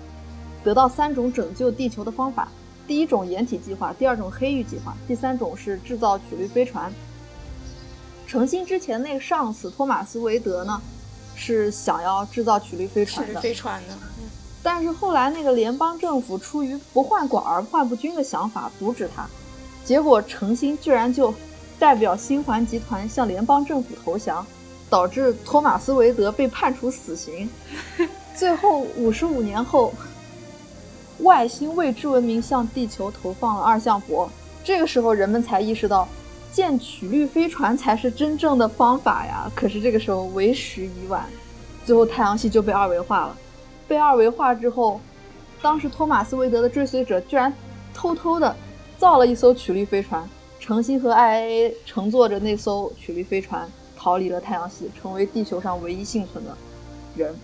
[0.63, 2.47] 得到三种拯救地球的方法。
[2.87, 6.91] 第一种掩体计划，第二种黑域计划，第三种是制造曲率飞船。
[8.27, 10.81] 程心之前那个上司托马斯·韦德呢，
[11.35, 13.93] 是想要制造曲率飞船是的，飞船的。
[13.93, 14.29] 嗯
[14.63, 19.27] 但是后来那个联邦政府出于不患寡而患不均的想法阻止他，
[19.83, 21.33] 结果程心居然就
[21.81, 24.45] 代表星环集团向联邦政府投降，
[24.87, 27.49] 导致托马斯·韦德被判处死刑。
[28.35, 29.91] 最后五十五年后，
[31.21, 34.29] 外星未知文明向地球投放了二向箔，
[34.63, 36.07] 这个时候人们才意识到，
[36.51, 39.51] 建曲率飞船才是真正的方法呀。
[39.55, 41.25] 可是这个时候为时已晚，
[41.83, 43.35] 最后太阳系就被二维化了。
[43.87, 45.01] 被二维化之后，
[45.63, 47.51] 当时托马斯·韦德的追随者居然
[47.91, 48.55] 偷偷的
[48.99, 50.23] 造了一艘曲率飞船，
[50.71, 56.57] 程心和 IAA 乘坐着那艘曲率飞船逃离了太阳系，成为地球上唯一幸存的
[57.13, 57.35] 人。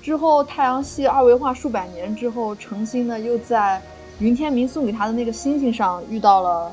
[0.00, 3.82] 之后，太阳系二维化数百年之后，程心呢又在
[4.18, 6.72] 云天明送给他的那个星星上遇到了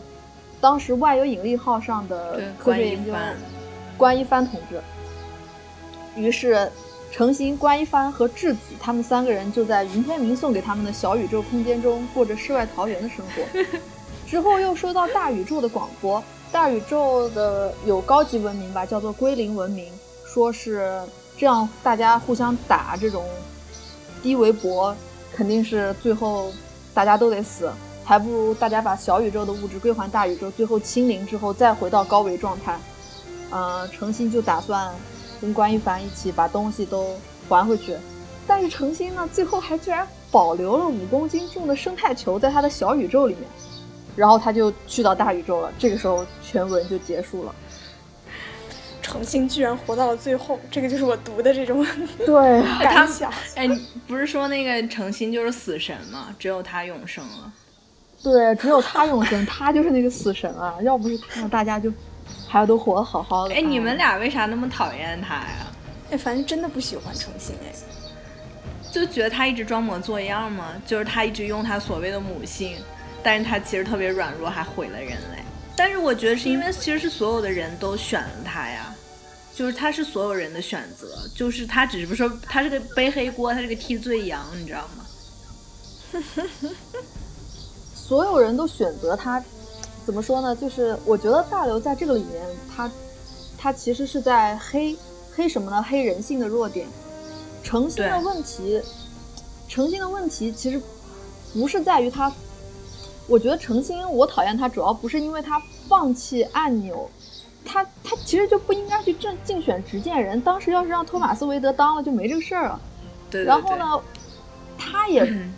[0.62, 3.36] 当时万有引力号上的，科学研究帆。
[3.98, 4.80] 关一帆同志。
[6.16, 6.72] 于是，
[7.12, 13.78] 程心、关一帆和质子他们三个人就在云天明送给他们的小宇宙空间中过着世外桃源的生活。
[14.28, 19.92] 之后又收到大宇宙的广播，大宇宙的有高级文明吧，叫做归零文明，
[20.26, 21.02] 说是
[21.38, 23.24] 这样，大家互相打这种
[24.24, 24.96] 低维博，
[25.34, 26.52] 肯定是最后
[26.94, 27.72] 大家都得死，
[28.04, 32.80] 还不如大家把小宇宙的物质归还大宇宙，最后清零之后再回到高维状态。
[33.52, 34.92] 呃，程心就打算
[35.40, 37.16] 跟关一凡一起把东西都
[37.48, 37.96] 还回去，
[38.48, 43.44] 但是程心呢，最后还居然保留了五公斤重的生态球在他的小宇宙里面，
[44.16, 45.72] 然后他就去到大宇宙了。
[45.78, 47.54] 这个时候全文就结束了。
[49.02, 51.86] 诚心居然活到了最后，这个就是我读的这种
[52.26, 53.32] 对， 感想。
[53.56, 53.68] 哎，
[54.08, 56.36] 不是说那个诚心就是死神吗？
[56.40, 57.54] 只有他永生了。
[58.24, 60.76] 对，只有他永生，他就是那个死神啊！
[60.82, 61.94] 要不是他，大家就
[62.48, 63.54] 还都活得好好的。
[63.54, 65.68] 哎，你们俩为啥那么讨厌他呀？
[66.10, 67.72] 哎，反正真的不喜欢诚心哎。
[68.92, 70.70] 就觉得他一直装模作样嘛？
[70.88, 72.78] 就是他一直用他所谓的母性，
[73.26, 75.44] 但是他其实特别软弱，还毁了人类。
[75.76, 78.94] 但是我觉得是因为其实是所有的人都选了他呀，
[79.52, 85.06] 就是他是所有人的选择，就是他只是说他是个背黑锅，他是个替罪羊，你知道吗？
[87.96, 89.44] 所有人都选择他，
[90.06, 90.56] 怎么说呢？
[90.56, 92.44] 就是我觉得大刘在这个里面，
[92.76, 92.92] 他
[93.58, 94.96] 他其实是在黑
[95.36, 95.82] 黑什么呢？
[95.82, 96.88] 黑人性的弱点。
[97.64, 98.80] 诚心的问题，
[99.68, 100.80] 诚心的问题其实
[101.52, 102.32] 不是在于他，
[103.28, 107.10] 我觉得程心我讨厌他，主要不是因为他放弃按钮。
[107.68, 112.80] 他他其实就不应该去竞竞选执剑人，当时要是让托马斯·韦德当了，就没这个事儿了。
[113.32, 113.48] 对对对。
[113.48, 114.00] 然后呢，
[114.78, 115.52] 他也嗯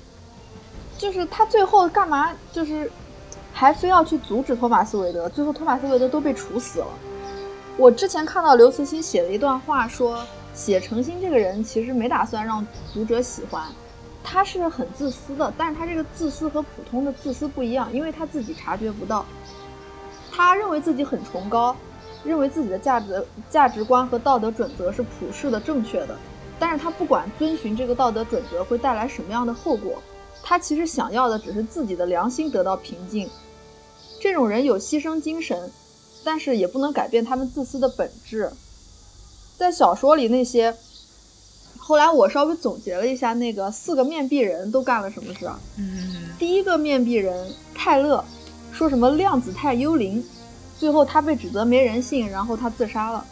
[0.98, 2.30] 就是他最后干嘛？
[2.52, 2.90] 就是
[3.54, 6.86] 还非要去阻止托马斯·韦德，最后托马斯·韦德都被处死了。
[7.78, 13.64] 我之前看到刘慈欣写了一段话说，写程心这个人其实没打算让读者喜欢，
[14.24, 19.24] 他是很自私的，但是他这个自私和普通的自私不一样，因为他自己察觉不到，
[20.32, 21.76] 他认为自己很崇高，
[22.24, 26.16] 认为自己的价值价值观和道德准则是普世的、正确的，
[26.58, 30.02] 但是他不管遵循这个道德准则会带来什么样的后果，
[30.42, 33.28] 他其实想要的只是自己的良心得到平静。
[34.20, 35.70] 这种人有牺牲精神，
[36.24, 38.50] 但是也不能改变他们自私的本质。
[39.56, 40.74] 在小说里那些，
[41.86, 45.54] 后来我稍微总结了一下，那个四个面壁人都干了什么事儿。
[45.76, 48.24] 嗯，第一个面壁人泰勒
[48.72, 50.24] 说什么量子态幽灵，
[50.78, 53.22] 最后他被指责没人性，然后他自杀了。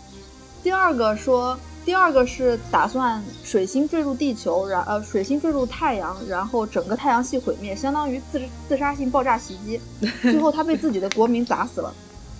[0.63, 8.39] 第二个说，第二个是打算水星坠入地球，然呃水星坠入太阳，然后整个太阳系毁灭，相当于自
[8.69, 9.81] 自杀性爆炸袭击。
[10.21, 11.91] 最后他被自己的国民砸死了。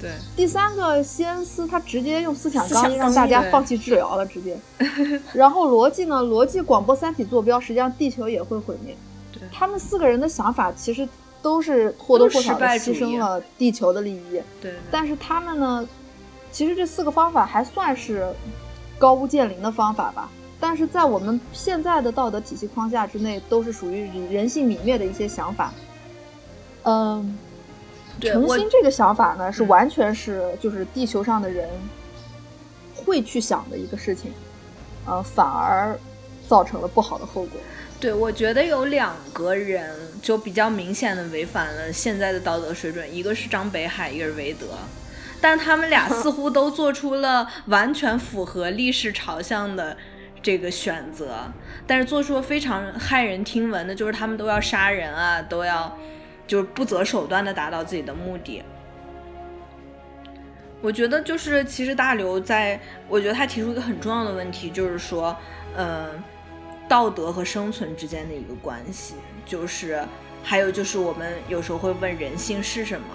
[0.03, 0.11] 对。
[0.37, 4.59] 第三个西恩斯他直接用思想刚硬让大家放弃治疗了，直接。
[5.33, 6.17] 然后逻辑呢？
[6.23, 8.95] 逻辑广播三体坐标，实际上地球也会毁灭。
[9.33, 11.09] 对他们四个人的想法其实
[11.41, 14.31] 都是或多或少的牺牲了地球的利益。
[14.61, 15.89] 对对但是他们呢，
[16.51, 18.29] 其实这四个方法还算是
[18.99, 20.29] 高屋建瓴的方法吧。
[20.61, 25.73] 但是在我们现在的道德体系框架之内，都是属于人性泯灭的一些想法。
[26.85, 27.37] 嗯，
[28.21, 31.69] 诚对我心这个想法呢，是嗯完全是就是地球上的人
[32.95, 34.33] 会去想的一个事情，
[35.07, 35.99] 呃，反而
[36.49, 37.61] 造成了不好的后果。
[37.99, 44.67] 对，我觉得有两个人就比较明显的违反了现在的道德水准，一个是张北海，一个是韦德，
[45.41, 49.97] 但他们俩 似乎都做出了完全符合历史朝向的
[50.43, 51.37] 这个选择，
[51.87, 55.97] 但是做出了非常骇人听闻的，就是他们都要杀人啊，都要
[56.53, 58.63] 就是不择手段的达到自己的目的。
[60.83, 65.35] 我觉得就是，其实大刘在，我觉得他提出一个很重要的问题，就是说，
[65.79, 66.23] 嗯、
[66.87, 69.15] 道德和生存之间的一个关系，
[69.47, 70.05] 就是
[70.45, 73.07] 还有就是我们有时候会问人性是什么，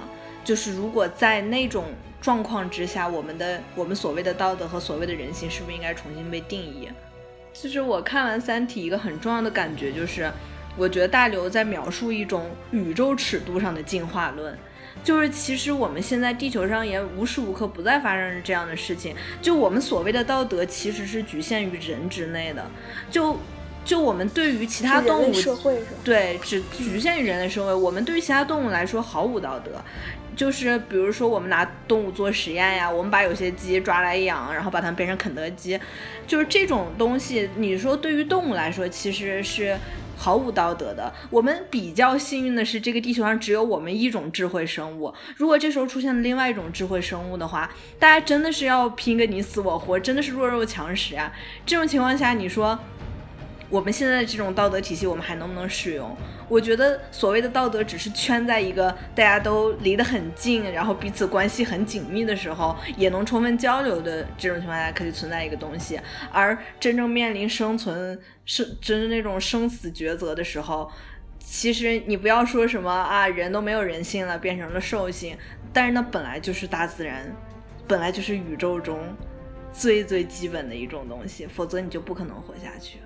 [0.44, 1.86] 就是如果在那种
[2.20, 6.90] 状况之下，我们的我们所谓的道德和所谓的人性是不是应该重新被定义？
[7.54, 10.32] 其实我看完《三体》一个很重要的感觉就是，
[10.78, 14.58] 我觉得大刘在描述一种宇宙尺度上的进化论。
[15.04, 22.66] 就是其实我们现在地球上也无时无刻不在发生这样的事情，就我们所谓的道德其实是局限于人之内的，
[23.12, 23.38] 就
[23.86, 25.84] 就我们对于其他动物社会？
[26.04, 27.74] 对，只局限于人类社会。
[27.74, 29.72] 我们对于其他动物来说毫无道德，
[30.36, 35.80] 就是比如说我们拿动物做实验呀，我们把有些鸡抓来养，然后把它们变成肯德基，
[36.26, 39.78] 就是这种东西，你说对于动物来说其实是。
[40.18, 41.14] 毫无道德的。
[41.30, 45.14] 我们比较幸运的是，这个地球上只有我们一种智慧生物。
[45.36, 51.32] 如果这时候出现了另外一种智慧生物的话，大家真的是要拼个你死我活，真的是弱肉强食啊！
[51.66, 52.78] 这种情况下，你说
[53.70, 56.18] 我们现在这种道德体系，我们还能不能适用？
[56.50, 66.00] 我觉得所谓的道德，只是圈在一个大家都离得很近，然后彼此关系很紧密的时候，也能充分交流的这种情况下，可以存在一个东西。
[66.32, 70.90] 而真正面临生存生真正那种生死抉择的时候，
[71.40, 75.38] 其实你不要说什么啊，人都没有人性了，变成了兽性，
[75.74, 77.30] 但是那本来就是大自然，
[77.88, 78.98] 本来就是宇宙中
[79.74, 83.00] 最最基本的一种东西，否则你就不可能活下去。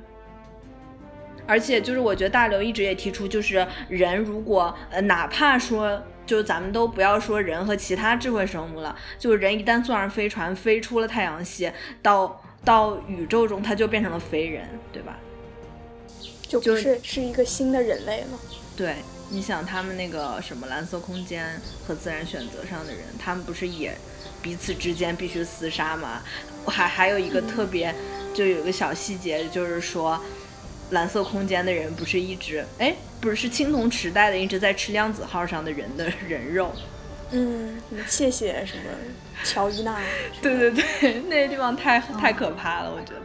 [1.46, 15.18] 而且就是我觉得大刘一直也提出，就是人如果呃哪怕说，就咱们都不要说人和其他智慧生物了，就是人一旦坐上飞船飞出了太阳系，到到宇宙中，他就变成了飞人，对吧？
[16.48, 18.40] 就不就是是一个新的人类了。
[18.76, 18.96] 对，
[19.30, 23.96] 你想他们那个什么蓝色空间和自然选择上的人，他们不是也
[24.42, 26.22] 彼此之间必须厮杀吗？
[26.66, 27.94] 还还有一个特别，
[28.34, 30.22] 就有一个小细节，就是说
[30.92, 36.72] 蓝色空间的人不是一直哎，不是是青铜时代的一直在吃量子号上的人的人肉。
[37.32, 38.84] 嗯，谢谢什么
[39.44, 40.00] 乔伊娜。
[40.42, 43.22] 对对对，那个地方太太可怕了，我觉得。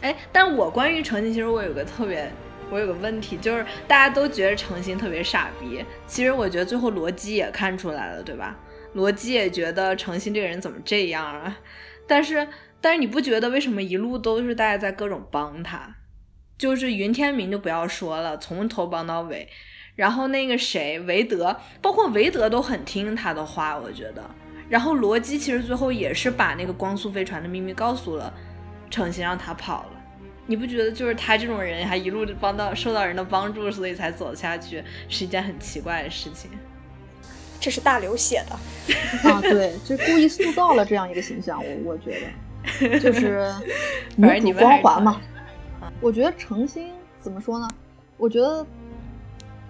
[0.00, 2.30] 哎，但我关于诚心，其实我有个特别，
[2.70, 8.56] 我有个问题，就是大家都觉得诚心特别傻逼，其实我觉得最后罗辑也看出来了，对吧？
[8.92, 11.58] 罗辑也觉得诚心这个人怎么这样啊？
[12.06, 12.46] 但是，
[12.80, 15.96] 但是你不觉得为什么一路都是大家在各种帮他？
[16.58, 19.48] 就是云天明就不要说了，从头帮到尾。
[19.94, 24.22] 然后那个谁，韦德，包括韦德都很听他的话，我觉得。
[24.68, 28.32] 然后罗辑其实最后也是把那个光速飞船的秘密告诉了
[28.90, 29.90] 程心，让他跑了。
[30.46, 36.50] 你不觉得就是他这种人还一路帮到受到人的帮助，所以才走下去，是一件很奇怪的事情。
[37.60, 38.54] 这是大刘写的，
[39.28, 42.20] 啊，对，就故意塑造了这样一个形象，我我觉
[42.80, 43.52] 得就是
[44.16, 45.20] 反正女主你光环嘛。
[46.00, 47.68] 我觉得诚心怎么说呢？
[48.16, 48.64] 我觉得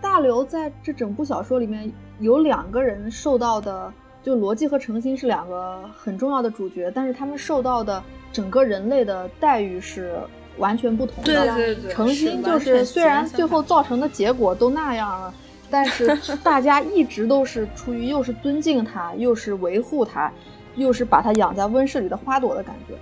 [0.00, 10.18] 大刘在这整部小说里面有两个人受到的，就逻辑和诚心是两个很重要的主角，但是他们受到的整个人类的待遇是
[10.58, 11.32] 完全不同的。
[11.32, 15.32] 对对对，诚心就是虽然最后造成的结果都那样了，
[15.70, 20.30] 但是大家一直都是出于又是尊敬他，又是维护他，
[20.76, 22.94] 又是把他养在温室里的花朵的感觉。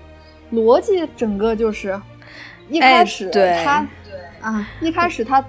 [0.57, 2.01] 逻辑整个就是
[2.68, 3.86] 一哎开始对他、
[4.40, 5.44] 啊，一开始他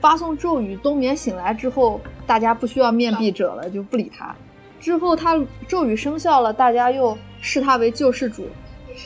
[0.00, 4.34] 发送咒语，冬眠醒来之后，大家不需要面壁者了，就不理他。
[4.80, 8.46] 之后他咒语生效了，大家又视他为救世主。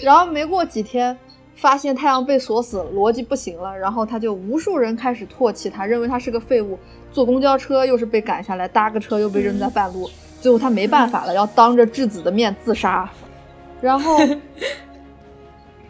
[0.03, 1.17] 然后没过几天，
[1.55, 6.79] 发现太阳被锁死，逻辑不行了，然后他就无数人开始唾弃他，认为他是个废物。
[7.13, 10.09] 坐公交车又是被赶下来，搭个车又被扔在半路，
[10.41, 13.09] 最后他没办法了，要当着质子的面自杀。
[13.83, 14.19] 然后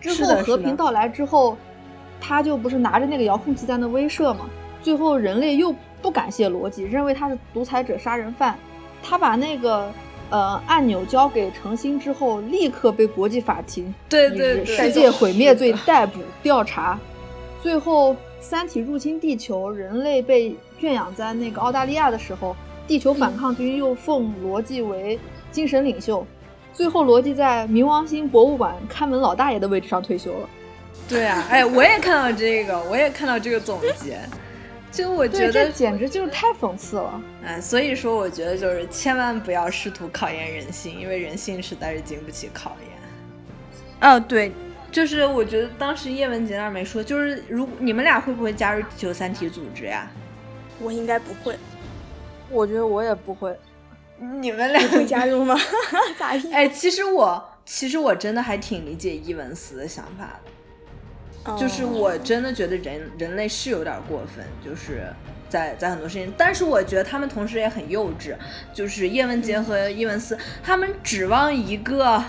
[0.03, 1.57] 之后和平到来之后，
[2.21, 4.51] 他就不是拿着那个遥控器在那威慑嘛。
[4.83, 5.73] 最后人类又
[6.03, 8.59] 不感谢罗辑，认为他是独裁者、杀人犯。
[9.03, 9.93] 他把那个
[10.31, 16.99] 呃按钮交给程心之后，立刻被国际法庭对对世界毁灭罪逮捕调查。
[17.63, 22.57] 最后，三体入侵地球，人类被圈养在那个澳大利亚的时候，
[22.89, 25.17] 地球反抗军又奉罗辑为
[25.53, 26.27] 精神领袖。
[26.73, 30.49] 最后，罗辑在冥王星博物馆看门老大爷的位置上退休了。
[31.09, 34.19] 对啊，哎，我也看到这个，我也看到这个总结。
[34.91, 37.23] 就我觉得这简直就是太讽刺了。
[37.45, 44.11] 哎，所以说我觉得就是千万不要试图考验人性，因为人性实在是经不起考验。
[44.11, 44.53] 哦，对，
[44.91, 50.11] 就是我觉得当时叶文洁那儿没说，就是如你们俩会不会加入地球三体组织呀？
[50.81, 51.57] 我应该不会。
[52.51, 53.57] 我觉得我也不会。
[54.41, 55.57] 你们俩会加入吗？
[56.17, 56.53] 咋意？
[56.53, 61.57] 哎，其实我其实我真的还挺理解伊文斯的想法的。
[61.59, 65.13] 就是我真的觉得人人类是有点过分，就是
[65.49, 68.37] 在在很多事情，但是我觉得他们同时也很幼稚。
[68.73, 72.23] 就是叶文洁和伊文斯，他们指望一个，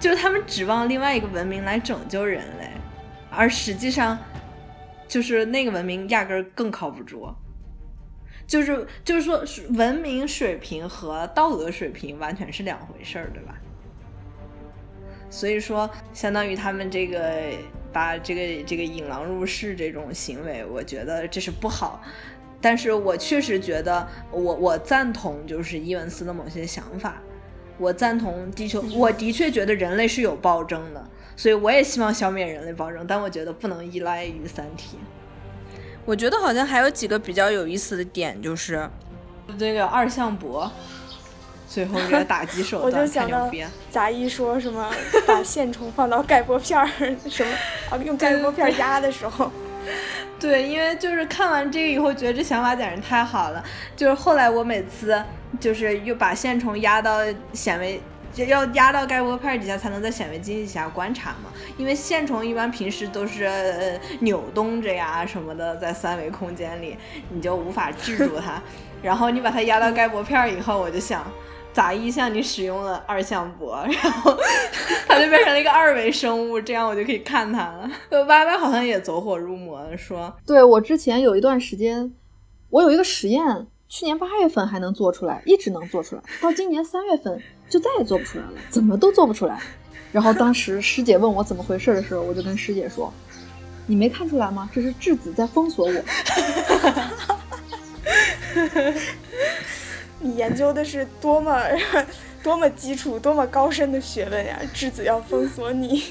[0.00, 2.68] 就是他们指望另外一个文明来拯救人类，
[3.30, 4.18] 而实际上，
[5.06, 7.32] 就是那个文明压根儿更靠不住。
[8.50, 9.44] 就是就是说，
[9.74, 13.54] 文明水平和道德水平完全是两回事儿，对吧？
[15.30, 17.22] 所以说，相当于他们这个。
[17.92, 22.00] 把这个这个引狼入室这种行为，我觉得这是不好。
[22.60, 27.20] 但是我确实觉得，我我赞同就是伊文斯的某些想法，
[27.78, 33.04] 我赞同地球，我的确觉得人类是有暴政的，所以我也希望消灭人类暴政。
[33.08, 34.96] 但我觉得不能依赖于三体。
[36.04, 38.88] 我觉得好像还有几个比较有意思的点，就是
[39.58, 40.70] 这个二向箔。
[41.68, 43.48] 最后一个打击手段， 我就想到
[43.92, 44.90] 杂一说什么
[45.24, 46.84] 把线虫放到盖玻片儿
[47.28, 47.52] 什么
[47.88, 49.48] 啊，用盖玻片压的时候，
[50.40, 53.62] 对，因为就是看完这个以后，觉得这想法简直太好了。
[53.94, 55.22] 就是后来我每次
[55.60, 57.20] 就是又把线虫压到
[57.52, 58.02] 显微，
[58.36, 61.50] 要压到盖玻片底下才能在显微镜底下观察嘛。
[61.76, 66.96] 因为线虫一般平时都是扭动着呀什么的，在三维空间里
[67.30, 68.62] 你就无法制住它。
[69.02, 71.24] 然后你把它压到盖玻片以后，我就想。
[71.72, 74.36] 咋一向你使用了二向箔，然后
[75.06, 77.88] 它就变成了一个二维生物，这样我就可以看它了。
[78.26, 82.12] 歪歪好像也走火入魔了，说对我之前有一段时间，
[82.70, 87.40] 我有一个实验，去年八月份还能做出来，一直能做出来，到今年三月份
[87.70, 89.58] 就再也做不出来了，怎么都做不出来。
[90.12, 93.10] 然后当时师姐问我怎么回事的时候，我就跟师姐说
[93.86, 94.68] ：“你没看出来吗？
[94.74, 95.92] 这是质子在封锁我。
[100.18, 101.58] ”你研究的是多么
[102.42, 104.58] 多么基础、多么高深的学问呀！
[104.74, 106.02] 质子要封锁你，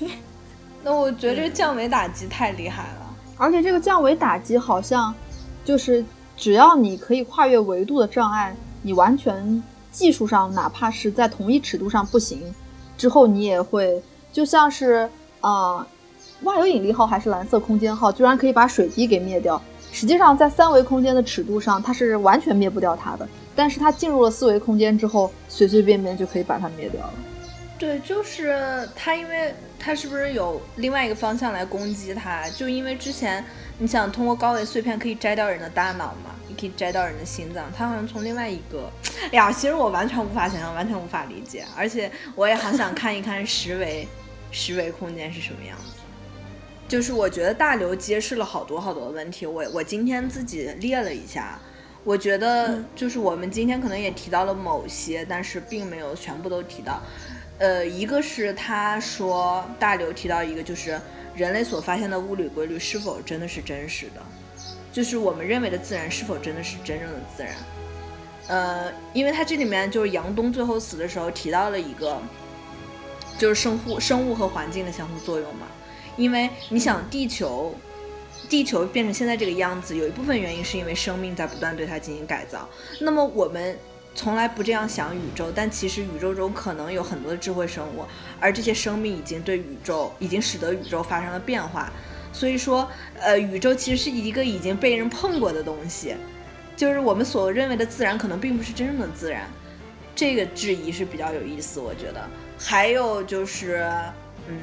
[0.82, 3.16] 那我觉得这个降维打击太厉害了。
[3.38, 5.14] 而且这个降维打击好像
[5.64, 6.03] 就是
[6.36, 9.62] 只要你可以跨越维度的障碍，你完全
[9.92, 12.42] 技术上哪怕是在同一尺度上不行，
[12.98, 15.10] 之后你也会就像是
[15.42, 15.86] 啊，
[16.44, 19.62] 万有引力号还是蓝色空间号，居然可以把水滴给灭掉。
[19.92, 23.28] 实际上在三维空间的尺度上，它是完全灭不掉它的。
[23.56, 27.14] 但是它进入了四维空间之后，随随便便就可以把它灭掉了。
[27.78, 32.48] 对，就是它，因为它是不是有另外一个方向来攻击它？
[32.52, 33.44] 就因为之前
[33.80, 38.91] 你想通过高维碎片可以摘掉人的大脑嘛，可以摘到人的心脏，他好像从另外一个，
[39.32, 44.07] 哎呀，其实我完全无法想象，完全无法理解，而且我也好想看一看十维
[44.51, 45.84] 十维空间是什么样子。
[46.88, 51.60] 就是我觉得大刘揭示了好多好多的问题，我我今天自己列了一下。
[52.05, 57.01] 我觉得就是我们今天可能也提到了某些，但是并没有全部都提到。
[57.60, 60.99] 呃，一个是他说大刘提到一个，就是
[61.36, 64.22] 人类所发现的物理规律是否真的是真实的，
[65.00, 67.54] 就是我们认为的自然是否真的是真正的自然。
[68.47, 72.22] 呃，因为他这里面就是杨东最后死的时候提到了一个，
[73.38, 75.68] 就是生物生物和环境的相互作用嘛，
[76.18, 77.74] 因为你想地球。
[78.50, 82.68] 地球变成现在这个样子，有一部分原因是因为生命在不断对它进行改造。
[83.00, 83.78] 那么我们
[84.16, 88.04] 从来不这样想宇宙，但其实宇宙中可能有很多的智慧生物，
[88.39, 91.89] 而这些生命已经对宇宙，已经使得宇宙发生了变化。
[92.32, 96.16] 所以说，呃，宇宙其实是一个已经被人碰过的东西，
[96.76, 99.50] 就是我们所认为的自然，可能并不是真正的自然。
[100.16, 102.28] 这个质疑是比较有意思，我觉得。
[102.58, 103.90] 还有就是，
[104.48, 104.56] 嗯，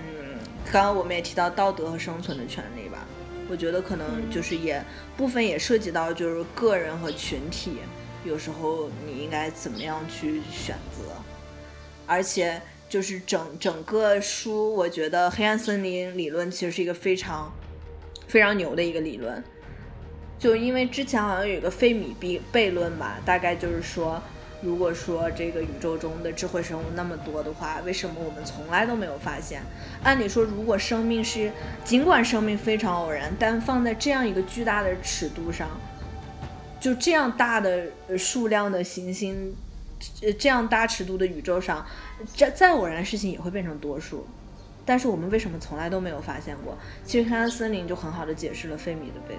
[0.71, 2.99] 刚刚我们也提到道德和生存的权利吧。
[3.49, 4.83] 我觉得可能就是也
[5.17, 7.79] 部分也涉及到就是个人和群体，
[8.25, 11.15] 有时候你应该怎么样去选择。
[12.07, 17.53] 而且就是整整个书，我觉得黑暗森林理论其实是一个非常
[18.29, 19.43] 非常牛的一个理论。
[20.39, 24.23] 就因为之前好像有一个费米悖悖论吧，大概就是说，
[24.61, 29.63] 如果说这个宇宙中的智慧生物那么多的话，为什么我们从来都没有发现？
[30.03, 31.51] 按理说，如果生命是，
[31.85, 35.69] 尽管生命非常偶然，但放在这样一个巨大的尺度上，
[36.79, 37.87] 就这样大的
[38.19, 39.57] 数量的行星，
[40.39, 41.85] 这样大尺度的宇宙上，
[42.35, 44.27] 这再偶然的事情也会变成多数。
[44.85, 46.77] 但是我们为什么从来都没有发现过？
[47.05, 49.37] 其实黑暗森林就很好的解释了费米的悖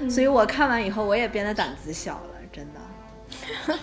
[0.00, 0.10] 论。
[0.10, 3.78] 所以我看完以后，我也变得胆子小了，真的。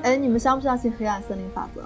[0.02, 1.82] 哎，你们相不相信黑暗森林法则？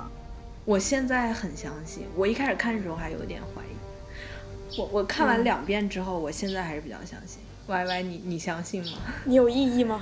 [0.64, 2.06] 我现在很相信。
[2.14, 4.78] 我一开始看的时候还有点怀疑。
[4.78, 7.40] 我我看完两遍之后，我现在还是比较相信。
[7.66, 8.98] Y Y，你你相信吗？
[9.24, 10.00] 你有异议吗？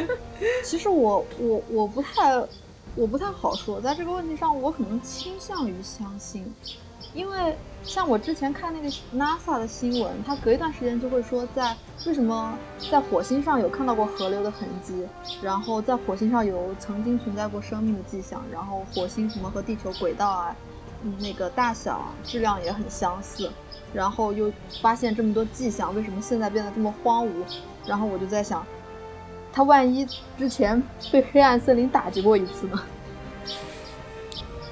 [0.64, 2.34] 其实我我我不太
[2.94, 6.44] 我不太好说，在这个问题上，我可能倾向于相信。
[7.14, 11.76] 因为像我之前看那个 NASA 的新闻，它隔一段时间就会说，在
[12.06, 12.56] 为什么
[12.90, 15.06] 在火星上有看到过河流的痕迹，
[15.42, 20.56] 然后在火星上有曾经存在过生命的迹象，然后火星什么和地球轨道啊，
[21.18, 23.50] 那个大小啊、质量也很相似，
[23.92, 27.30] 然后又发现这么多迹象，为什么现在变得这么荒芜？
[27.86, 28.66] 然后我就在想，
[29.52, 30.06] 他万一
[30.38, 32.82] 之前被黑暗森林打击过一次呢？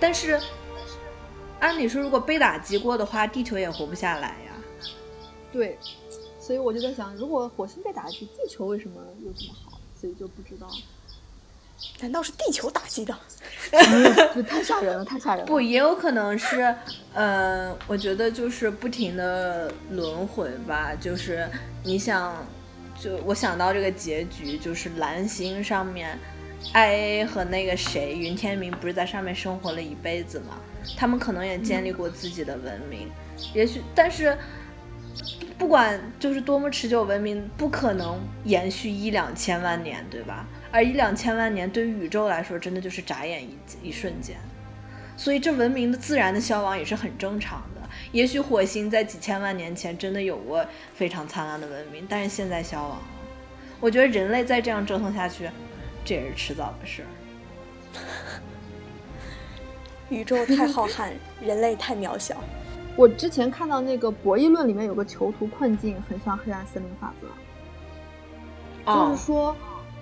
[0.00, 0.40] 但是。
[1.60, 4.52] 按理说，如果被打击过的话，地球也活不下来呀。
[5.52, 5.78] 对，
[6.38, 9.78] 所以我就在想，如果火星被打击，地球为什么又这么好？
[9.94, 10.66] 所以就不知道。
[12.00, 13.16] 难道是地球打击的？
[14.34, 15.46] 这 太吓人了，太吓人了。
[15.46, 16.74] 不，也有可能是，
[17.14, 20.92] 嗯，我觉得就是不停的轮回吧。
[20.98, 21.48] 就是
[21.84, 22.34] 你想，
[22.98, 26.18] 就我想到这个结局，就是蓝星上面
[26.72, 30.58] ，I A 和那个谁，云天明不是在上面生活了一辈子吗？
[30.96, 33.10] 他们可能也建立过自己的文明，
[33.54, 34.36] 也许，但是
[35.58, 40.46] 不管就是多么持久文明，不可能延续一两千万年，对吧？
[40.72, 44.36] 而一两千万年对于宇宙来说，真的就是眨眼一一瞬间，
[45.16, 47.80] 所以这文明的自然的消亡也是很正常的。
[48.12, 50.64] 也许火星在几千万年前真的有过
[50.94, 53.02] 非常灿烂的文明，但是现在消亡了。
[53.80, 55.48] 我觉得人类再这样折腾下去，
[56.04, 57.08] 这也是迟早的事儿。
[60.10, 61.10] 宇宙太浩瀚，
[61.40, 62.36] 人类太渺小。
[62.96, 67.28] 我之前看到那个博弈论里面有个囚徒困境，很像黑暗森林法则，
[68.92, 69.56] 就是说，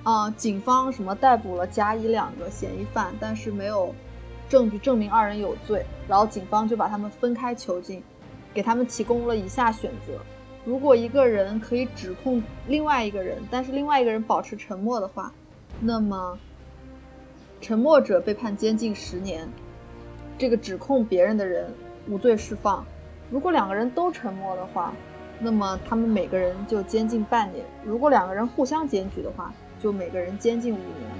[0.04, 3.94] 啊，警方什么逮捕了甲乙两个嫌疑犯，但是没有
[4.48, 8.02] 证据证明二人有罪，然后警方就把他们分开囚禁，
[8.54, 10.18] 给他们提供了以下选择：
[10.64, 15.30] 如果一个人可以指控另外一个人，但是另外一个人保持沉默的话，
[15.80, 16.38] 那么
[17.60, 19.46] 沉默者被判监禁十年。
[20.38, 21.74] 这个指控别人的人
[22.06, 22.84] 无罪释放。
[23.30, 24.94] 如果两个人都沉默的话，
[25.40, 27.64] 那么他们每个人就监禁半年。
[27.84, 31.10] 如果两个人互相检举的话，就每个人监禁五年。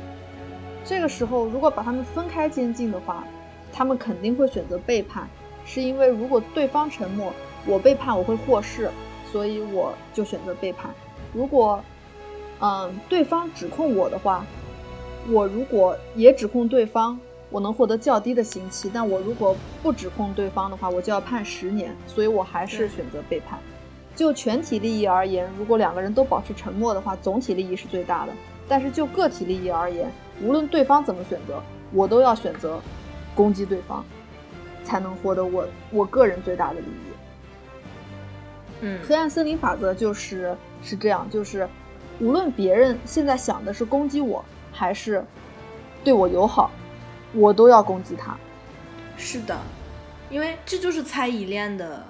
[0.85, 3.25] 这个时候，如果把他们分开监禁的话，
[3.73, 5.29] 他们肯定会选择背叛，
[5.65, 7.33] 是因为如果对方沉默，
[7.67, 8.91] 我背叛我会获释，
[9.31, 10.91] 所以我就选择背叛。
[11.33, 11.83] 如果，
[12.61, 14.45] 嗯，对方指控我的话，
[15.31, 17.19] 我如果也指控对方。
[17.51, 23.59] 我能获得较低的刑期，但我如果不指控对方的话，我就要判十年，所以我还是选择背叛。
[24.15, 28.33] 就全体利益而言，如果两个人都保持沉默的话，总体利益是最大的。
[28.69, 30.13] 但是就个体利益而言，
[30.43, 31.63] 无论对方怎么选择，
[31.93, 32.81] 我都要选择
[33.35, 34.05] 攻击对方，
[34.85, 37.09] 才能获得我我个人最大的利益。
[38.81, 41.69] 嗯，黑暗森林法则就是是这样，就是
[42.21, 45.25] 无论别人现在想的是攻击我，还是
[46.05, 46.71] 对我友好。
[47.35, 48.35] 我都要攻击他，
[49.19, 49.55] 是的，
[50.31, 52.03] 因为这就是猜疑链的，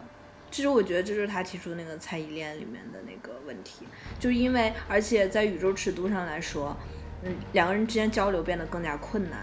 [0.51, 3.87] 其实我觉得这就是他提出那个猜疑链里面的那个问题，
[4.19, 6.77] 就因为而且在宇宙尺度上来说，
[7.23, 9.41] 嗯，两个人之间交流变得更加困难，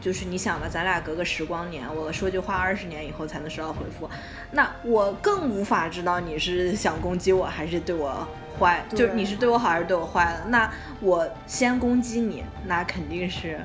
[0.00, 4.08] 就是你想吧，咱俩隔个时光年，我说句话二十年以后才能收到回复，
[4.52, 8.26] 那我更无法知道你是想攻击我还是对我
[8.58, 13.60] 坏，就是你是对我好还是对我坏了，那我先攻击你，那肯定是。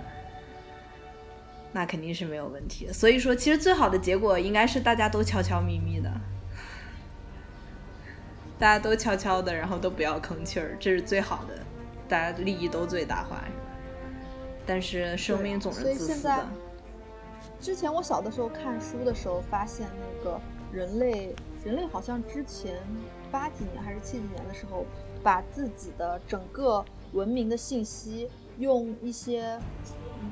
[1.76, 6.08] 那肯定是没有问题，所以说，其实最好的结果应该是大家都悄悄咪咪的，
[8.64, 11.60] 大家都悄悄的，然后都不要吭气儿，这是最好的，
[12.08, 13.44] 大家利益都最大化。
[14.66, 16.48] 但是生命总是自私的。
[17.60, 20.40] 之前我小的时候看书的时候，发现那个
[20.72, 21.36] 人类，
[21.66, 22.78] 人类好像之前
[23.30, 24.86] 八几年还是七几年的时候，
[25.22, 29.60] 把自己的整个文明的信息用一些
[30.22, 30.32] 嗯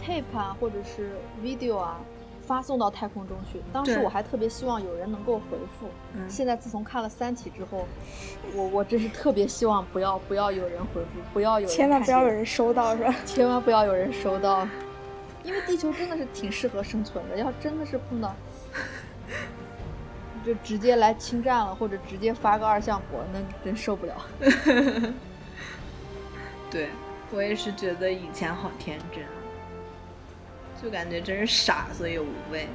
[0.00, 1.98] tape 啊，或者是 video 啊。
[2.46, 3.60] 发送到太空中去。
[3.72, 5.86] 当时我还特别希望有人能够回复。
[6.14, 7.86] 嗯现在自从看了《三体》之后，
[8.54, 13.14] 我我真是特别希望不要不要有人回复，不要有人千万不要有人收到，是吧？
[13.24, 14.66] 千万不要有人收到，
[15.44, 17.36] 因为地球真的是挺适合生存的。
[17.36, 18.34] 要真的是碰到，
[20.44, 24.14] 就直接来侵占了，或者直接发个二向箔，那真受不了。
[26.70, 26.88] 对
[27.30, 29.30] 我也是觉得以前好天真啊，
[30.82, 32.66] 就感觉真是傻，所以无畏。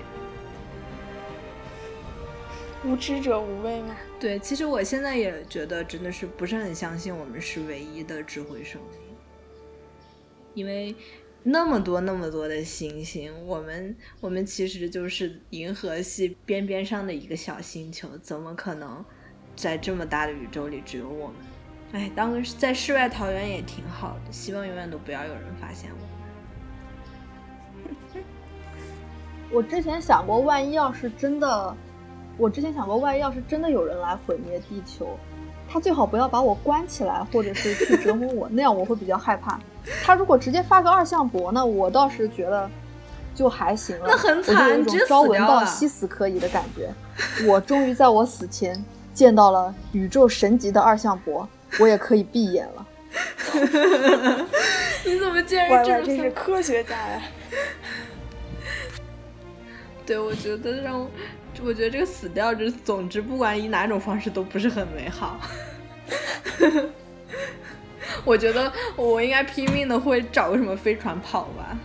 [2.85, 3.97] 无知者无畏嘛。
[4.19, 9.01] 对，其实我现在也觉得真的是不是很相信我们是唯一的智慧生命，
[10.53, 10.95] 因为
[11.43, 19.03] 那么多那么多的星星，我们我们其实就是银河系边边上的一个小星球，怎么可能
[19.55, 21.35] 在这么大的宇宙里只有我们？
[21.93, 26.06] 哎，当个在世外桃源也挺好的，希望永远都不要有人发现我
[29.51, 31.75] 我之前想过，万一要是真的，
[32.37, 35.17] 我之前想过，万一要是真的有人来毁灭地球，
[35.69, 39.59] 他最好不要把我关起来，或者是去折磨我，那样我会比较害怕。
[40.03, 42.69] 他如果直接发个二向箔呢，我倒是觉得
[43.33, 44.05] 就还行了。
[44.09, 46.89] 那很我就有一种惨直接朝闻道夕死可以的感觉。
[47.47, 48.83] 我终于在我死前
[49.13, 51.47] 见到了宇宙神级的二向箔，
[51.79, 52.85] 我也可以闭眼了。
[55.05, 57.21] 你怎么竟然 Y 这么真是科学家呀！
[60.07, 61.11] 对，我觉得让我，
[61.61, 65.37] 我觉得这个死掉，这总之不管以哪种方式都不是很美好。
[68.23, 71.77] 我觉得我应该拼命的会找个什么飞船跑吧。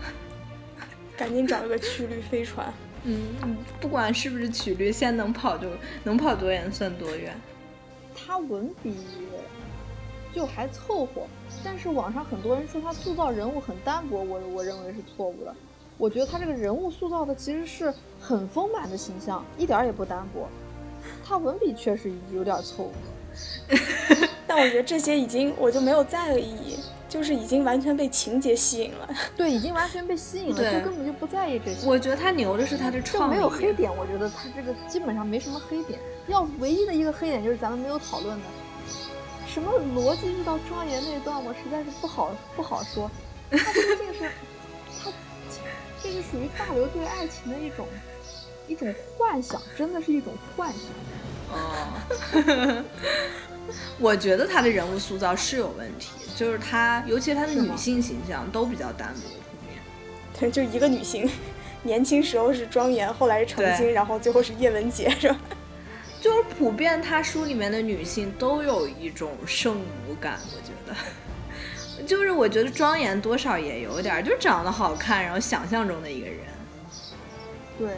[1.17, 2.73] 赶紧找一个曲率飞船。
[3.03, 5.67] 嗯，不管是不是曲率，现在能跑就
[6.05, 7.35] 能跑多远算多远。
[8.15, 8.97] 他文笔
[10.33, 11.27] 就还凑合，
[11.65, 15.53] 但是网上很多人说他塑造人物很单薄，我我认为是错误的。
[15.99, 20.49] 我觉得他这个人物塑造的其实是很丰满的形象，一点儿也不单薄。
[21.25, 22.93] 他文笔确实有点错误。
[24.47, 26.79] 但我觉得这些已经我就没有在意，
[27.09, 29.09] 就是已经完全被情节吸引了。
[29.35, 31.87] 对，已经完全被吸引了，对就根本就不在意这些。
[31.87, 35.99] 我觉得他牛的是他的就创意，没有黑点，我觉得他这个基本上没什么黑点。
[36.27, 38.45] 要唯一的一个黑点就是咱们没有讨论的，
[39.49, 43.11] 什么逻辑遇到庄严那段，我实在是不好不好说。
[43.51, 44.31] 他究竟是他
[46.03, 47.87] 这是属于大刘对爱情的一种
[48.67, 50.83] 一种幻想，真的是一种幻想。
[51.55, 52.85] 哦，
[54.01, 59.21] 我觉得他的人物塑造是有问题，就是他，尤其他的女性形象都比较单薄。
[60.41, 61.31] 对，就一个女性，
[61.83, 65.39] 年轻时候是庄严，后来是成精，然后最后是叶文洁，是吧？
[66.21, 70.97] 就是普遍他书里面的女性都有一种圣母感，我觉得。
[72.07, 76.39] 就是我觉得庄严多少也有点儿，就长得好看，然后想象中的一个人，
[77.79, 77.97] 对，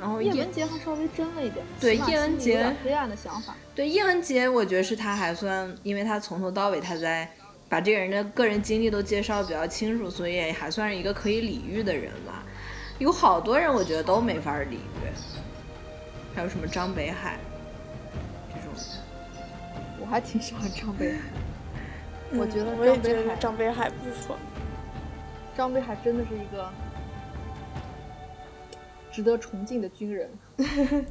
[0.00, 3.54] 然后叶叶文洁还稍微真了一点，对叶文洁黑暗的想法。
[3.74, 7.30] 对叶文洁，我觉得是他还算，因为他从头到尾他在
[7.68, 12.42] 把这个人的个人经历都介绍比较清楚，所以还算是一个可以理喻的人吧。
[12.98, 15.06] 有好多人我觉得都没法理喻，
[16.34, 17.38] 还有什么张北海
[18.48, 18.84] 这种人。
[20.00, 21.18] 我还挺喜欢张北海，
[22.32, 24.36] 我觉得嗯我也张北海觉得张北海不错。
[25.56, 26.68] 张北海真的是一个
[29.12, 30.30] 值得崇敬的军人。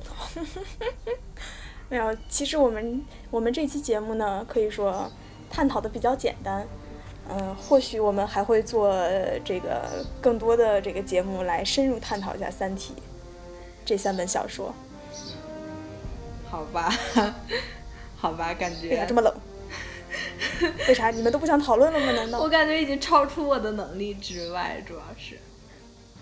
[1.90, 5.10] 没有，其实我们我们这期节目呢，可以说
[5.50, 6.68] 探讨的比较简单。
[7.28, 12.94] 嗯，或许我们还会做呃这个更多的这个节目来深入探讨一下《三体》
[13.84, 14.74] 这三本小说。
[16.48, 16.94] 好吧，
[18.16, 19.34] 好吧，感觉为啥这么冷？
[20.88, 22.12] 为啥你们都不想讨论了吗？
[22.12, 22.50] 难道我？
[22.50, 25.40] 感觉已经超出我的能力之外，主要是。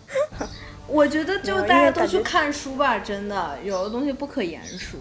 [0.88, 5.00] 我觉得就大家都去看书吧，真的，有的东西不可言说。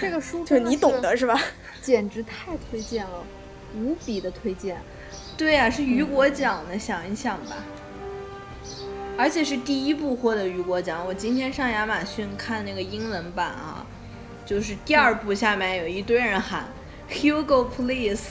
[0.00, 1.40] 这个书就是你懂的是吧？
[1.80, 3.24] 简直太推荐了，
[3.76, 4.80] 无比的推荐。
[5.36, 7.56] 对呀、是雨果奖的，想一想吧。
[9.16, 11.04] 而且是第一部获得雨果奖。
[11.06, 13.86] 我今天上亚马逊看那个英文版啊，
[14.44, 16.66] 就是第二部下面有一堆人喊
[17.12, 18.22] Hugo Please，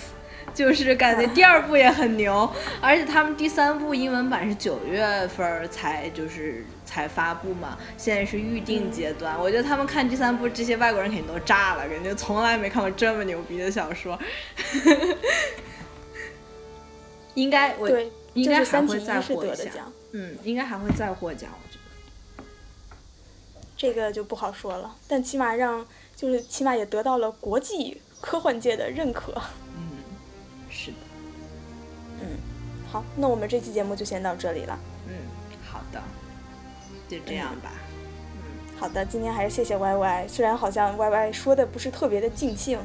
[0.54, 2.52] 就是感觉第二部也很牛。
[2.82, 9.40] 而且他们第三部英文版是九月份才就是才发布嘛，现在是预定阶段。
[9.40, 14.20] 我觉得他们看第三部，这些外国人肯定都炸了，感觉从来没看过这么牛逼的小说。
[17.36, 21.82] 应该我对，应该还会再》获奖，嗯，应该还会再获奖，我觉得。
[23.78, 24.94] 这个就不好说了。
[25.08, 29.34] 但起码让就是起码也得到了国际科幻界的认可。
[29.76, 29.98] 嗯，
[30.70, 30.98] 是的。
[32.22, 32.38] 嗯
[32.92, 34.80] 好，那我们这期节目就先到这里了。
[35.08, 35.14] 嗯，
[35.70, 36.02] 好的，
[37.10, 37.72] 就这样吧。
[37.74, 37.82] 嗯
[38.80, 42.80] 好的，今天还是谢谢 Y Y，虽然好像 Y Y 说的不是特别的尽兴。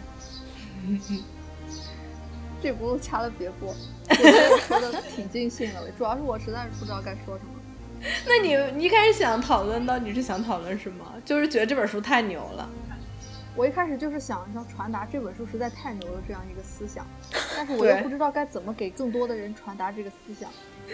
[2.62, 3.74] 这轱辘掐了别播，
[4.09, 7.51] 我觉得说的挺尽兴的，主要是我实在是不知道该说什么。
[8.26, 11.05] 那你你一开始想讨论到你是想讨论什么？
[11.24, 12.68] 就是觉得这本书太牛了。
[13.57, 17.07] 我一开始就是想要传达这本书实在太牛了这样一个思想，
[17.57, 20.51] 但是我又不知道该怎么给更多的人传达这个思想，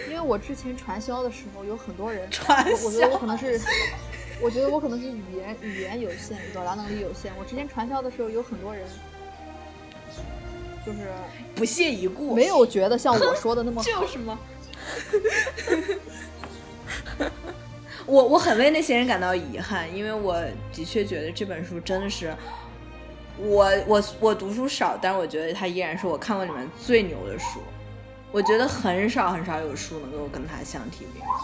[0.07, 3.59] 因为我之前传销的时候有很多人，传我我觉得我可能是，
[4.41, 7.33] 我觉得我可能是语言语言有限，表达能力有限。
[7.37, 8.87] 我之前传销的时候有很多人，
[10.85, 10.99] 就是
[11.55, 13.89] 不屑一顾，没有觉得像我说的那么好。
[14.01, 14.39] 就是吗？
[18.05, 20.41] 我我很为那些人感到遗憾，因为我
[20.71, 22.33] 的确觉得这本书真的是
[23.37, 27.59] 我我我读书少，但是我觉得它依然是我看过里面最牛的书。
[28.31, 31.39] 我觉得很少很少有书能够跟它相提并论。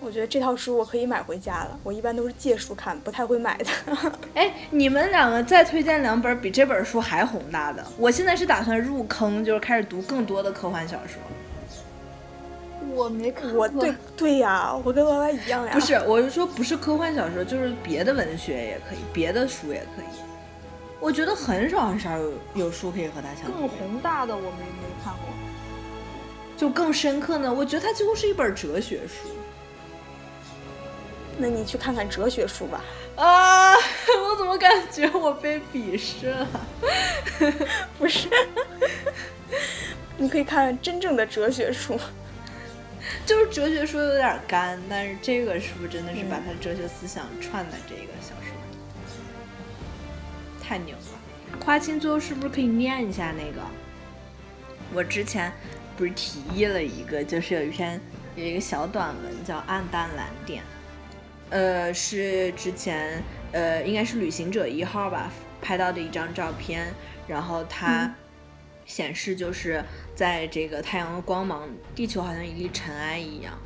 [0.00, 3.66] 我觉得这套书我可以买回家了，我一般都是借书看，不太会买的。
[4.34, 11.20] 哎，你们两个再推荐两本比这本书还宏大的，我现在是打算入坑，就是开始读更多的科幻小说。
[12.94, 15.72] 我没看我对对呀，我跟 Y Y 一样呀。
[15.72, 20.06] 不是，我是说不是科幻小说，就是别的文学也可以，别的书也可以。
[20.98, 23.52] 我觉得很少很少有有书可以和它相比。
[23.52, 25.24] 更宏大的我没没看过，
[26.56, 27.52] 就更深刻呢？
[27.52, 29.28] 我觉得它几乎是一本哲学书。
[31.38, 32.82] 那你去看看哲学书吧。
[33.16, 33.72] 啊，
[34.30, 36.48] 我怎么感觉我被鄙视了？
[37.98, 38.28] 不是，
[40.18, 41.98] 你可以看真正的哲学书。
[43.26, 48.76] 就是哲学书有点干，但是这个是不是真的是把他哲学思想串在这个小说里，
[50.62, 51.60] 太牛了。
[51.64, 53.60] 花青最后是不是可以念一下那个？
[54.92, 55.52] 我之前
[55.96, 58.00] 不是提议了一个，就是有一篇
[58.34, 60.62] 有一个小短文叫《暗淡蓝点》，
[61.50, 66.92] 呃，是之前呃应该是旅行者一号吧拍到的一张照片，
[67.28, 68.12] 然后它
[68.90, 69.82] 显示就是。
[70.12, 73.58] 在这个太阳的光芒，地球好像一粒尘埃一样，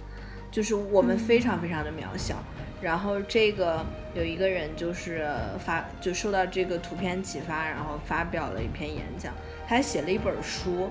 [0.53, 2.37] 就是我们非常非常的渺小。
[2.81, 9.35] 然后这个有一个人就是发，就受到这个图片启发，然后发表了一篇演讲，
[9.67, 10.89] 他还写了一本书，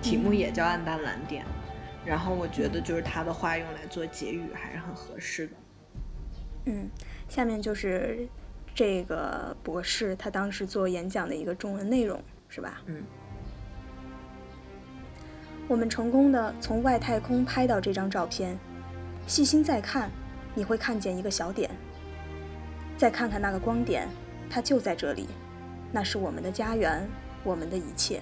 [0.00, 1.42] 题目也叫《暗淡蓝点》。
[2.06, 5.52] 然后我觉得就是他的话用来做结语还是很合适的。
[6.66, 6.88] 嗯，
[7.28, 8.28] 下面就是
[8.76, 12.80] 这个博士他当时做演讲的一个中文内容，是吧？
[12.86, 13.02] 嗯。
[15.72, 18.58] 我们成功的从外太空拍到这张照片，
[19.26, 20.10] 细心再看，
[20.54, 21.70] 你会看见一个小点。
[22.98, 24.06] 再看看那个光点，
[24.50, 25.26] 它就在这里，
[25.90, 27.08] 那是我们的家园，
[27.42, 28.20] 我们的一切。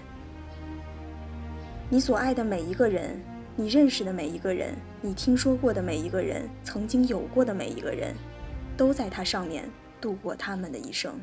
[1.88, 3.20] 你所爱的每一个人，
[3.56, 8.14] 你认识的每一个人，你听说过的每一个人，曾经有过的每一个人，
[8.76, 9.68] 都在它上面
[10.00, 11.18] 度过他们的一生。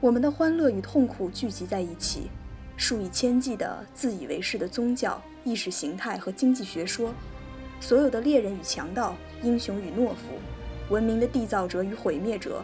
[0.00, 2.30] 我们的欢乐与痛苦聚集在一起。
[2.76, 7.12] 数以千计的自以为是的宗教、意识形态和经济学说，
[7.80, 10.38] 所有的猎人与强盗、英雄与懦夫、
[10.90, 12.62] 文明的缔造者与毁灭者、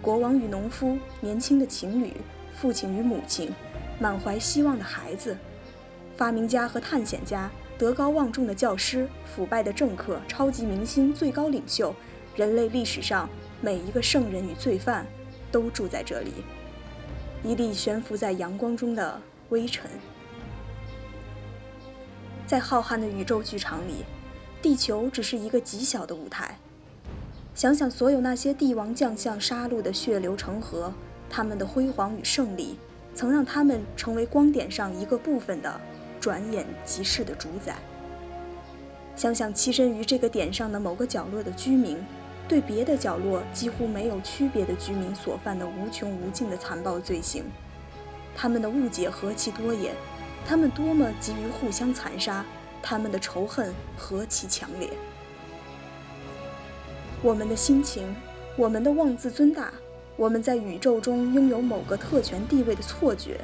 [0.00, 2.12] 国王与农夫、年轻的情侣、
[2.54, 3.52] 父亲与母亲、
[4.00, 5.36] 满怀希望的孩子、
[6.16, 11.94] 发明家和探险家、德高望重的教师、腐败的政客、超级明星、最高领袖，
[12.34, 13.28] 人类历史上
[13.60, 15.06] 每一个圣人与罪犯，
[15.52, 16.32] 都住在这里。
[17.42, 19.20] 一粒悬浮在阳光中的。
[19.54, 19.88] 微尘，
[22.44, 24.04] 在浩瀚的宇宙剧场里，
[24.60, 26.58] 地球只是一个极小的舞台。
[27.54, 30.92] 想想所有那些帝王将相杀戮的血流成河，
[31.30, 32.76] 他们的辉煌与胜利，
[33.14, 35.80] 曾让他们成为光点上一个部分的
[36.18, 37.76] 转眼即逝的主宰。
[39.14, 42.04] 想想栖身于这个点上的某个角落的居民，
[42.48, 47.44] 对别的角落几乎没有区别的居民所犯的无穷无尽的残暴罪行。
[48.34, 49.94] 他们的误解何其多也，
[50.46, 52.44] 他们多么急于互相残杀，
[52.82, 54.90] 他们的仇恨何其强烈。
[57.22, 58.14] 我们的心情，
[58.56, 59.72] 我们的妄自尊大，
[60.16, 63.40] 我们在宇宙中拥有某个特权地位的错觉，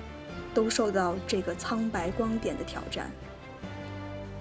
[0.53, 3.11] 都受到这个苍白光点的挑战。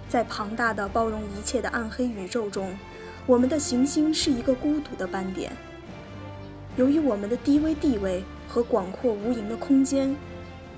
[0.10, 2.76] 在庞大的包容一切的暗黑宇宙中，
[3.28, 5.52] 我们的行星是一个孤独的斑点。
[6.76, 10.16] 由于我们的低微地位和广阔无垠的空间。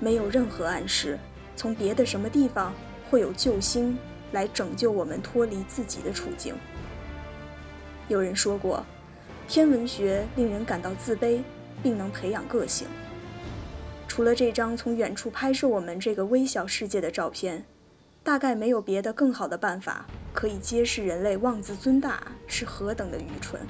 [0.02, 1.16] 没有任何暗示，
[1.54, 2.74] 从别的什么地方
[3.08, 3.96] 会有救星
[4.32, 6.56] 来拯救我们脱离自己的处境。
[8.08, 8.84] 有人说过，
[9.46, 11.40] 天文学令人感到自卑，
[11.84, 12.88] 并能培养个性。
[14.08, 17.64] 除了这张从远处拍摄我们这个微小世界的照片，
[18.24, 23.60] 大概没有别的更好的办法可以揭示人类妄自尊大是何等的愚蠢。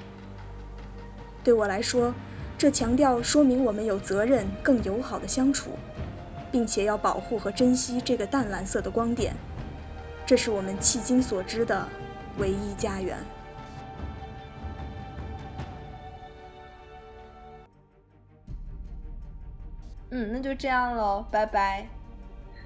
[1.45, 2.15] 对我来说，
[2.57, 5.73] 这强调说明我们有责任更友好的相处，
[6.53, 9.35] 并且要保护和珍惜这个淡蓝色的光点，
[10.27, 11.89] 这是我们迄今所知的
[12.39, 13.17] 唯一家园。
[20.11, 21.89] 嗯，那就这样喽，拜拜，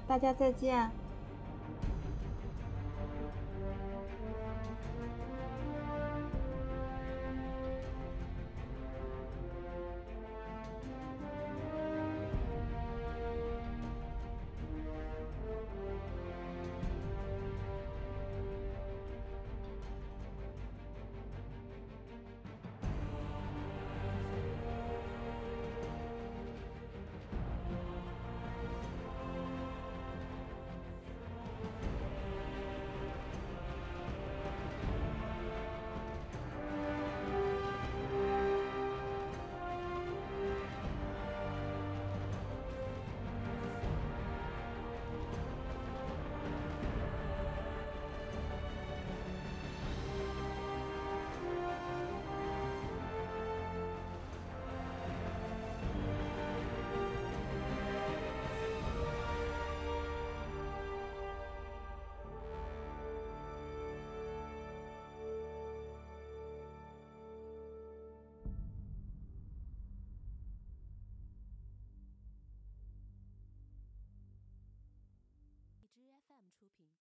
[0.05, 0.91] 大家再见。